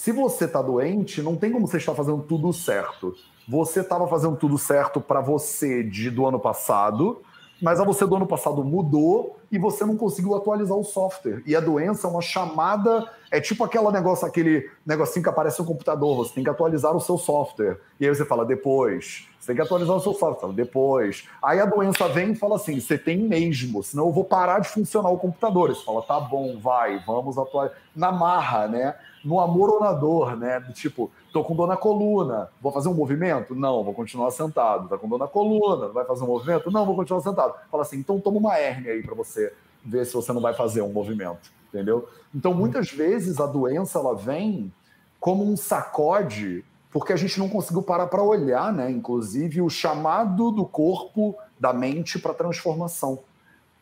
[0.00, 3.14] Se você está doente, não tem como você estar fazendo tudo certo.
[3.46, 7.20] Você estava fazendo tudo certo para você de, do ano passado,
[7.60, 11.42] mas a você do ano passado mudou e você não conseguiu atualizar o software.
[11.44, 15.66] E a doença é uma chamada, é tipo aquele negócio, aquele negocinho que aparece no
[15.66, 17.78] computador, você tem que atualizar o seu software.
[18.00, 21.28] E aí você fala depois, você tem que atualizar o seu software, depois.
[21.42, 24.68] Aí a doença vem e fala assim, você tem mesmo, senão eu vou parar de
[24.70, 25.68] funcionar o computador.
[25.68, 27.76] Você fala, tá bom, vai, vamos atualizar.
[27.94, 28.94] Na marra, né?
[29.24, 30.60] No amor ou na dor, né?
[30.74, 33.54] Tipo, tô com dor na coluna, vou fazer um movimento?
[33.54, 34.88] Não, vou continuar sentado.
[34.88, 36.70] Tá com dor na coluna, vai fazer um movimento?
[36.70, 37.54] Não, vou continuar sentado.
[37.70, 39.52] Fala assim, então toma uma hérnia aí para você
[39.84, 42.08] ver se você não vai fazer um movimento, entendeu?
[42.34, 44.72] Então, muitas vezes a doença ela vem
[45.18, 48.90] como um sacode, porque a gente não conseguiu parar para olhar, né?
[48.90, 53.18] Inclusive o chamado do corpo, da mente para transformação.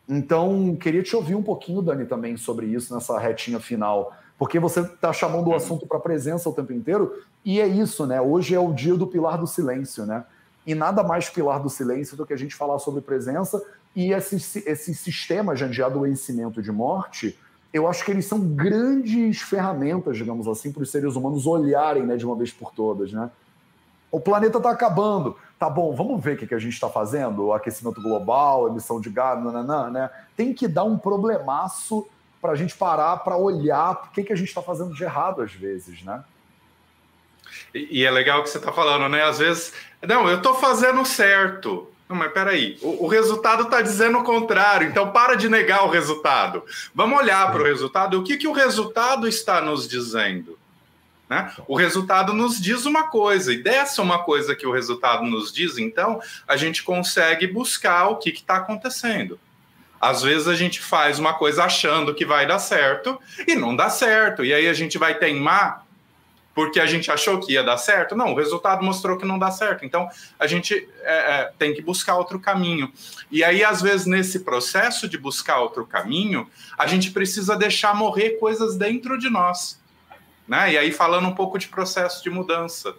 [0.07, 4.79] Então, queria te ouvir um pouquinho, Dani, também sobre isso nessa retinha final porque você
[4.79, 5.55] está chamando o uhum.
[5.55, 7.13] assunto para presença o tempo inteiro,
[7.43, 8.21] e é isso, né?
[8.21, 10.23] Hoje é o dia do pilar do silêncio, né?
[10.65, 13.61] E nada mais pilar do silêncio do que a gente falar sobre presença
[13.93, 17.37] e esses, esses sistemas de adoecimento de morte,
[17.73, 22.15] eu acho que eles são grandes ferramentas, digamos assim, para os seres humanos olharem né,
[22.15, 23.29] de uma vez por todas, né?
[24.09, 25.35] O planeta está acabando.
[25.59, 27.47] Tá bom, vamos ver o que, que a gente está fazendo.
[27.47, 30.09] O aquecimento global, emissão de gás, nananã, né?
[30.35, 32.07] Tem que dar um problemaço
[32.41, 35.41] para a gente parar para olhar o que, que a gente está fazendo de errado
[35.41, 36.23] às vezes, né?
[37.73, 39.23] E, e é legal o que você está falando, né?
[39.23, 41.87] Às vezes, não, eu estou fazendo certo.
[42.07, 45.89] Não, mas peraí, o, o resultado está dizendo o contrário, então para de negar o
[45.89, 46.63] resultado.
[46.93, 48.19] Vamos olhar para o resultado.
[48.19, 50.57] O que, que o resultado está nos dizendo?
[51.29, 51.53] Né?
[51.67, 55.77] O resultado nos diz uma coisa, e dessa uma coisa que o resultado nos diz,
[55.77, 59.39] então, a gente consegue buscar o que está acontecendo.
[59.99, 63.89] Às vezes a gente faz uma coisa achando que vai dar certo e não dá
[63.89, 64.45] certo.
[64.45, 65.85] E aí a gente vai teimar
[66.59, 68.17] porque a gente achou que ia dar certo.
[68.17, 69.85] Não, o resultado mostrou que não dá certo.
[69.85, 72.91] Então, a gente é, é, tem que buscar outro caminho.
[73.31, 78.31] E aí, às vezes, nesse processo de buscar outro caminho, a gente precisa deixar morrer
[78.31, 79.79] coisas dentro de nós.
[80.45, 80.73] Né?
[80.73, 82.93] E aí, falando um pouco de processo de mudança.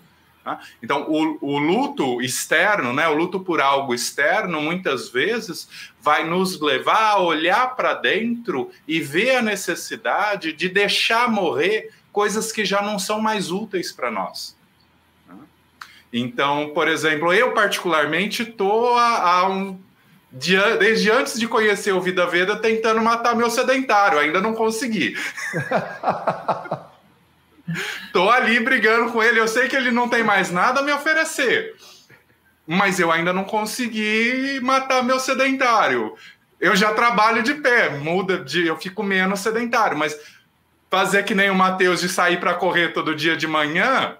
[0.45, 0.59] Né?
[0.83, 5.69] Então, o, o, luto externo, né, o luto por algo externo, muitas vezes
[6.01, 12.51] vai nos levar a olhar para dentro e ver a necessidade de deixar morrer coisas
[12.51, 14.57] que já não são mais úteis para nós.
[15.29, 15.37] Né?
[16.13, 19.79] Então, por exemplo, eu particularmente estou há, um,
[20.33, 25.15] desde antes de conhecer o Vida Veda tentando matar meu sedentário, ainda não consegui.
[28.13, 29.41] Tô ali brigando com ele.
[29.41, 31.75] Eu sei que ele não tem mais nada a me oferecer.
[32.67, 36.15] Mas eu ainda não consegui matar meu sedentário.
[36.61, 38.67] Eu já trabalho de pé, muda de.
[38.67, 40.19] Eu fico menos sedentário, mas
[40.91, 44.15] fazer que nem o Matheus de sair para correr todo dia de manhã,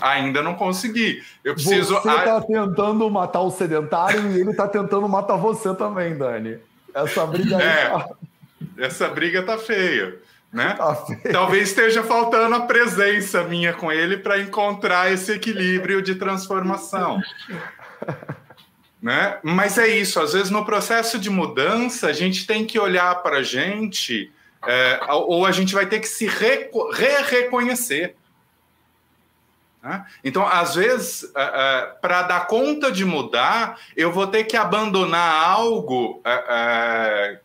[0.00, 1.22] ainda não consegui.
[1.44, 1.94] Eu preciso.
[1.94, 6.58] Você está tentando matar o sedentário e ele está tentando matar você também, Dani.
[6.94, 7.62] Essa briga aí.
[7.62, 8.08] É, tá...
[8.78, 10.18] Essa briga tá feia
[10.54, 10.72] né?
[10.74, 17.20] Tá Talvez esteja faltando a presença minha com ele para encontrar esse equilíbrio de transformação.
[19.02, 19.38] né?
[19.42, 23.38] Mas é isso, às vezes no processo de mudança a gente tem que olhar para
[23.38, 24.32] a gente,
[24.64, 28.14] é, ou a gente vai ter que se re-reconhecer.
[29.82, 30.06] Né?
[30.22, 35.50] Então, às vezes, é, é, para dar conta de mudar, eu vou ter que abandonar
[35.50, 37.40] algo é,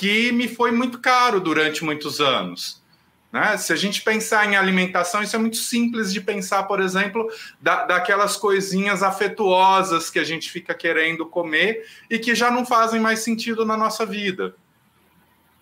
[0.00, 2.82] que me foi muito caro durante muitos anos.
[3.30, 3.58] Né?
[3.58, 7.30] Se a gente pensar em alimentação, isso é muito simples de pensar, por exemplo,
[7.60, 12.98] da, daquelas coisinhas afetuosas que a gente fica querendo comer e que já não fazem
[12.98, 14.54] mais sentido na nossa vida.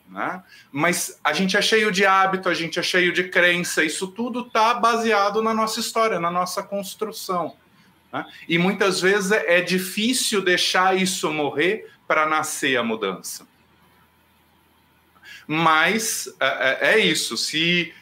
[0.08, 0.40] Né?
[0.70, 4.42] Mas a gente é cheio de hábito, a gente é cheio de crença, isso tudo
[4.46, 7.56] está baseado na nossa história, na nossa construção.
[8.12, 8.24] Né?
[8.48, 13.48] E muitas vezes é difícil deixar isso morrer para nascer a mudança.
[15.50, 17.94] Mas é, é, é isso, se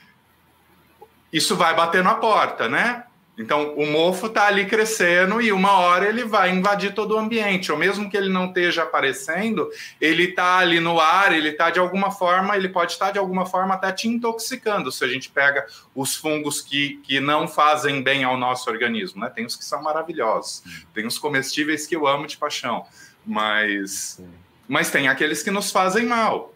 [1.33, 3.05] isso vai bater na porta, né?
[3.39, 7.71] Então, o mofo está ali crescendo e uma hora ele vai invadir todo o ambiente.
[7.71, 9.69] Ou mesmo que ele não esteja aparecendo,
[10.01, 13.45] ele está ali no ar, ele está de alguma forma, ele pode estar de alguma
[13.45, 14.91] forma até te intoxicando.
[14.91, 19.29] Se a gente pega os fungos que, que não fazem bem ao nosso organismo, né?
[19.29, 20.63] Tem os que são maravilhosos,
[20.95, 22.87] tem os comestíveis que eu amo de paixão,
[23.25, 24.19] mas,
[24.67, 26.56] mas tem aqueles que nos fazem mal.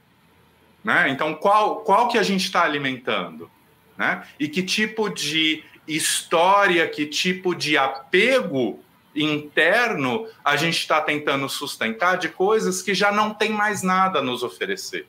[0.83, 1.09] Né?
[1.11, 3.51] Então, qual, qual que a gente está alimentando?
[3.97, 4.27] Né?
[4.39, 8.83] E que tipo de história, que tipo de apego
[9.15, 14.23] interno a gente está tentando sustentar de coisas que já não tem mais nada a
[14.23, 15.07] nos oferecer.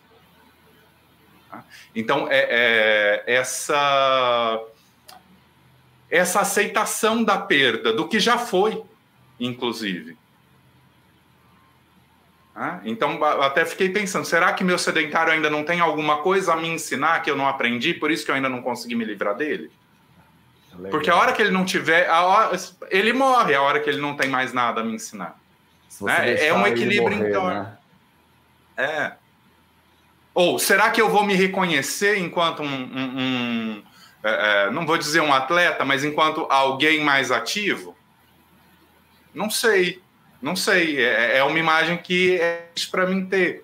[1.49, 1.63] Tá?
[1.95, 4.61] Então, é, é, essa,
[6.09, 8.81] essa aceitação da perda, do que já foi,
[9.39, 10.17] inclusive.
[12.83, 16.67] Então, até fiquei pensando: será que meu sedentário ainda não tem alguma coisa a me
[16.67, 19.71] ensinar que eu não aprendi, por isso que eu ainda não consegui me livrar dele?
[20.75, 20.91] Legal.
[20.91, 22.57] Porque a hora que ele não tiver, hora,
[22.89, 25.39] ele morre a hora que ele não tem mais nada a me ensinar.
[26.01, 26.45] Né?
[26.45, 27.47] É um equilíbrio morrer, então.
[27.47, 27.77] Né?
[28.77, 29.11] É.
[30.33, 33.83] Ou será que eu vou me reconhecer enquanto um, um, um
[34.23, 37.95] é, é não vou dizer um atleta, mas enquanto alguém mais ativo?
[39.33, 40.01] Não sei.
[40.41, 43.63] Não sei, é, é uma imagem que é para mim ter.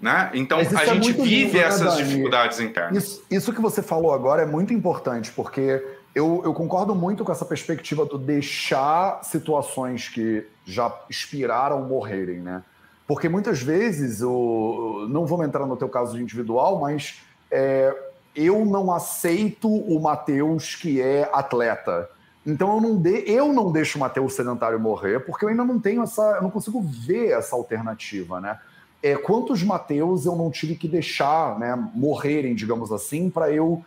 [0.00, 0.30] Né?
[0.34, 3.04] Então a é gente vive lindo, né, essas né, dificuldades internas.
[3.04, 5.84] Isso, isso, que você falou agora é muito importante, porque
[6.14, 12.62] eu, eu, concordo muito com essa perspectiva do deixar situações que já expiraram morrerem, né?
[13.06, 17.94] Porque muitas vezes, eu, não vamos entrar no teu caso individual, mas é,
[18.34, 22.08] eu não aceito o Matheus que é atleta.
[22.44, 25.78] Então eu não, de, eu não deixo o Matheus sedentário morrer, porque eu ainda não
[25.78, 26.22] tenho essa.
[26.36, 28.58] Eu não consigo ver essa alternativa, né?
[29.02, 33.84] É, quantos Mateus eu não tive que deixar né, morrerem, digamos assim, para eu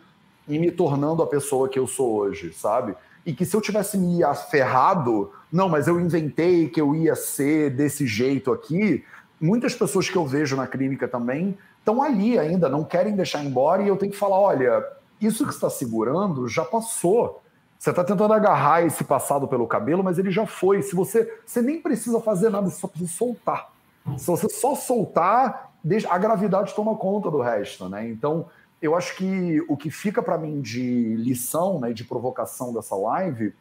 [0.47, 2.95] ir me tornando a pessoa que eu sou hoje, sabe?
[3.25, 7.71] E que se eu tivesse me aferrado, não, mas eu inventei que eu ia ser
[7.71, 9.03] desse jeito aqui,
[9.39, 13.81] muitas pessoas que eu vejo na clínica também estão ali ainda, não querem deixar embora,
[13.81, 14.85] e eu tenho que falar: olha,
[15.19, 17.41] isso que está segurando já passou
[17.85, 20.81] você está tentando agarrar esse passado pelo cabelo, mas ele já foi.
[20.81, 23.71] Se você, você nem precisa fazer nada, você só precisa soltar.
[24.17, 25.71] Se você só soltar,
[26.09, 28.09] a gravidade toma conta do resto, né?
[28.09, 28.47] Então,
[28.81, 33.53] eu acho que o que fica para mim de lição, né, de provocação dessa live,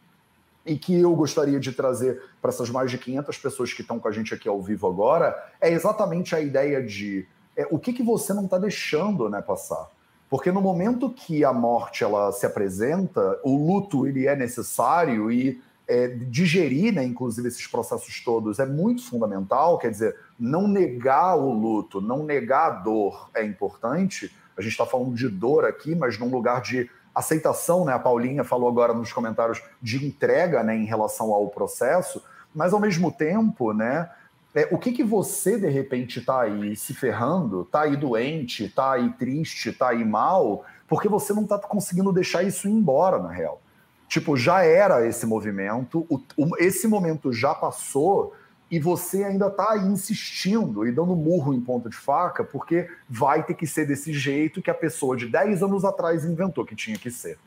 [0.65, 4.09] e que eu gostaria de trazer para essas mais de 500 pessoas que estão com
[4.09, 8.03] a gente aqui ao vivo agora, é exatamente a ideia de é, o que, que
[8.03, 9.87] você não está deixando né, passar.
[10.35, 15.63] Porque no momento que a morte ela se apresenta, o luto ele é necessário e
[15.87, 19.79] é, digerir, né, inclusive, esses processos todos é muito fundamental.
[19.79, 24.37] Quer dizer, não negar o luto, não negar a dor é importante.
[24.57, 27.93] A gente está falando de dor aqui, mas num lugar de aceitação, né?
[27.93, 32.21] A Paulinha falou agora nos comentários de entrega, né, em relação ao processo,
[32.53, 34.11] mas ao mesmo tempo, né?
[34.55, 38.93] É, o que que você de repente está aí se ferrando, está aí doente, está
[38.93, 43.31] aí triste, está aí mal, porque você não está conseguindo deixar isso ir embora na
[43.31, 43.61] real.
[44.09, 48.33] Tipo, já era esse movimento, o, o, esse momento já passou
[48.71, 53.43] e você ainda está aí insistindo e dando murro em ponta de faca, porque vai
[53.43, 56.99] ter que ser desse jeito que a pessoa de 10 anos atrás inventou que tinha
[56.99, 57.39] que ser.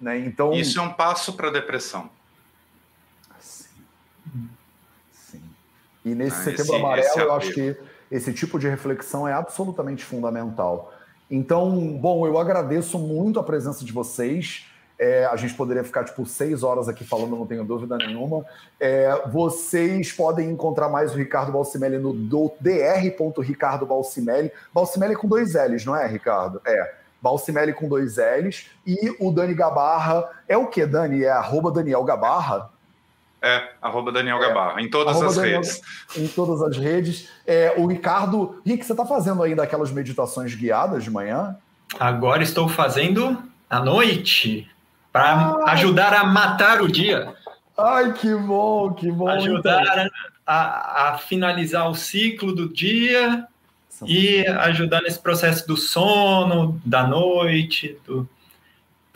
[0.00, 0.18] Né?
[0.18, 2.10] Então, Isso é um passo para a depressão.
[3.40, 3.68] Sim.
[5.12, 5.42] Sim.
[6.10, 7.76] E nesse ah, setembro esse, amarelo, esse eu acho que
[8.10, 10.92] esse tipo de reflexão é absolutamente fundamental.
[11.30, 14.66] Então, bom, eu agradeço muito a presença de vocês.
[14.98, 18.44] É, a gente poderia ficar tipo seis horas aqui falando, não tenho dúvida nenhuma.
[18.80, 24.50] É, vocês podem encontrar mais o Ricardo Balcimelli no dr.ricardo Balcimelli.
[24.74, 26.60] Balcimelli com dois L's, não é, Ricardo?
[26.66, 26.94] É.
[27.20, 28.70] Balcimelli com dois L's.
[28.86, 30.28] E o Dani Gabarra.
[30.48, 31.22] É o que, Dani?
[31.22, 32.70] É arroba Daniel Gabarra?
[33.40, 35.82] É, arroba Daniel é, Gabarra, em todas as Daniel, redes.
[36.16, 37.28] Em todas as redes.
[37.46, 38.60] É, o Ricardo.
[38.66, 41.56] Rick, você está fazendo ainda aquelas meditações guiadas de manhã?
[41.98, 43.38] Agora estou fazendo
[43.70, 44.68] à noite
[45.12, 45.72] para ah.
[45.72, 47.32] ajudar a matar o dia.
[47.76, 49.28] Ai, que bom, que bom.
[49.28, 50.10] Ajudar então.
[50.44, 53.46] a, a, finalizar o ciclo do dia
[54.04, 57.96] e ajudar nesse processo do sono, da noite.
[58.04, 58.28] Do...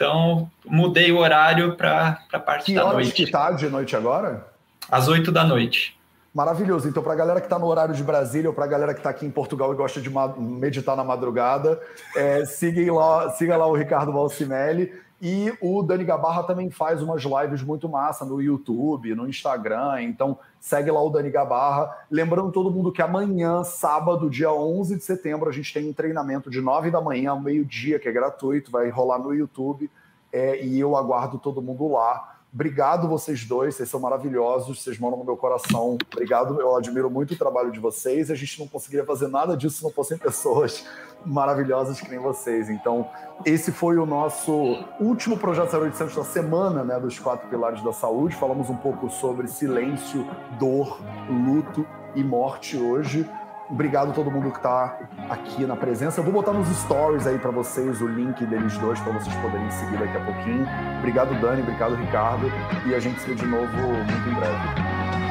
[0.03, 3.13] Então, mudei o horário para a parte que da horas noite.
[3.13, 4.49] Que tá de noite agora?
[4.91, 5.97] Às oito da noite.
[6.35, 6.89] Maravilhoso.
[6.89, 8.99] Então, para a galera que está no horário de Brasília ou para a galera que
[8.99, 11.81] está aqui em Portugal e gosta de meditar na madrugada,
[12.17, 14.93] é, siga, lá, siga lá o Ricardo Balcimelli.
[15.25, 20.03] E o Dani Gabarra também faz umas lives muito massa no YouTube, no Instagram.
[20.03, 21.97] Então, segue lá o Dani Gabarra.
[22.11, 26.51] Lembrando todo mundo que amanhã, sábado, dia 11 de setembro, a gente tem um treinamento
[26.51, 29.89] de 9 da manhã ao meio-dia, que é gratuito, vai rolar no YouTube.
[30.33, 32.33] É, e eu aguardo todo mundo lá.
[32.53, 35.97] Obrigado vocês dois, vocês são maravilhosos, vocês moram no meu coração.
[36.13, 38.29] Obrigado, eu admiro muito o trabalho de vocês.
[38.29, 40.85] A gente não conseguiria fazer nada disso se não fossem pessoas
[41.25, 42.69] maravilhosas que nem vocês.
[42.69, 43.09] Então,
[43.45, 44.53] esse foi o nosso
[45.01, 48.37] último projeto 0800 da semana, né, dos quatro pilares da saúde.
[48.37, 50.27] Falamos um pouco sobre silêncio,
[50.59, 53.29] dor, luto e morte hoje.
[53.71, 54.99] Obrigado a todo mundo que está
[55.31, 56.21] aqui na presença.
[56.21, 59.71] Eu vou botar nos stories aí para vocês o link deles dois para vocês poderem
[59.71, 60.67] seguir daqui a pouquinho.
[60.99, 61.63] Obrigado, Dani.
[61.63, 62.53] Obrigado, Ricardo.
[62.87, 65.22] E a gente se vê de novo muito em breve.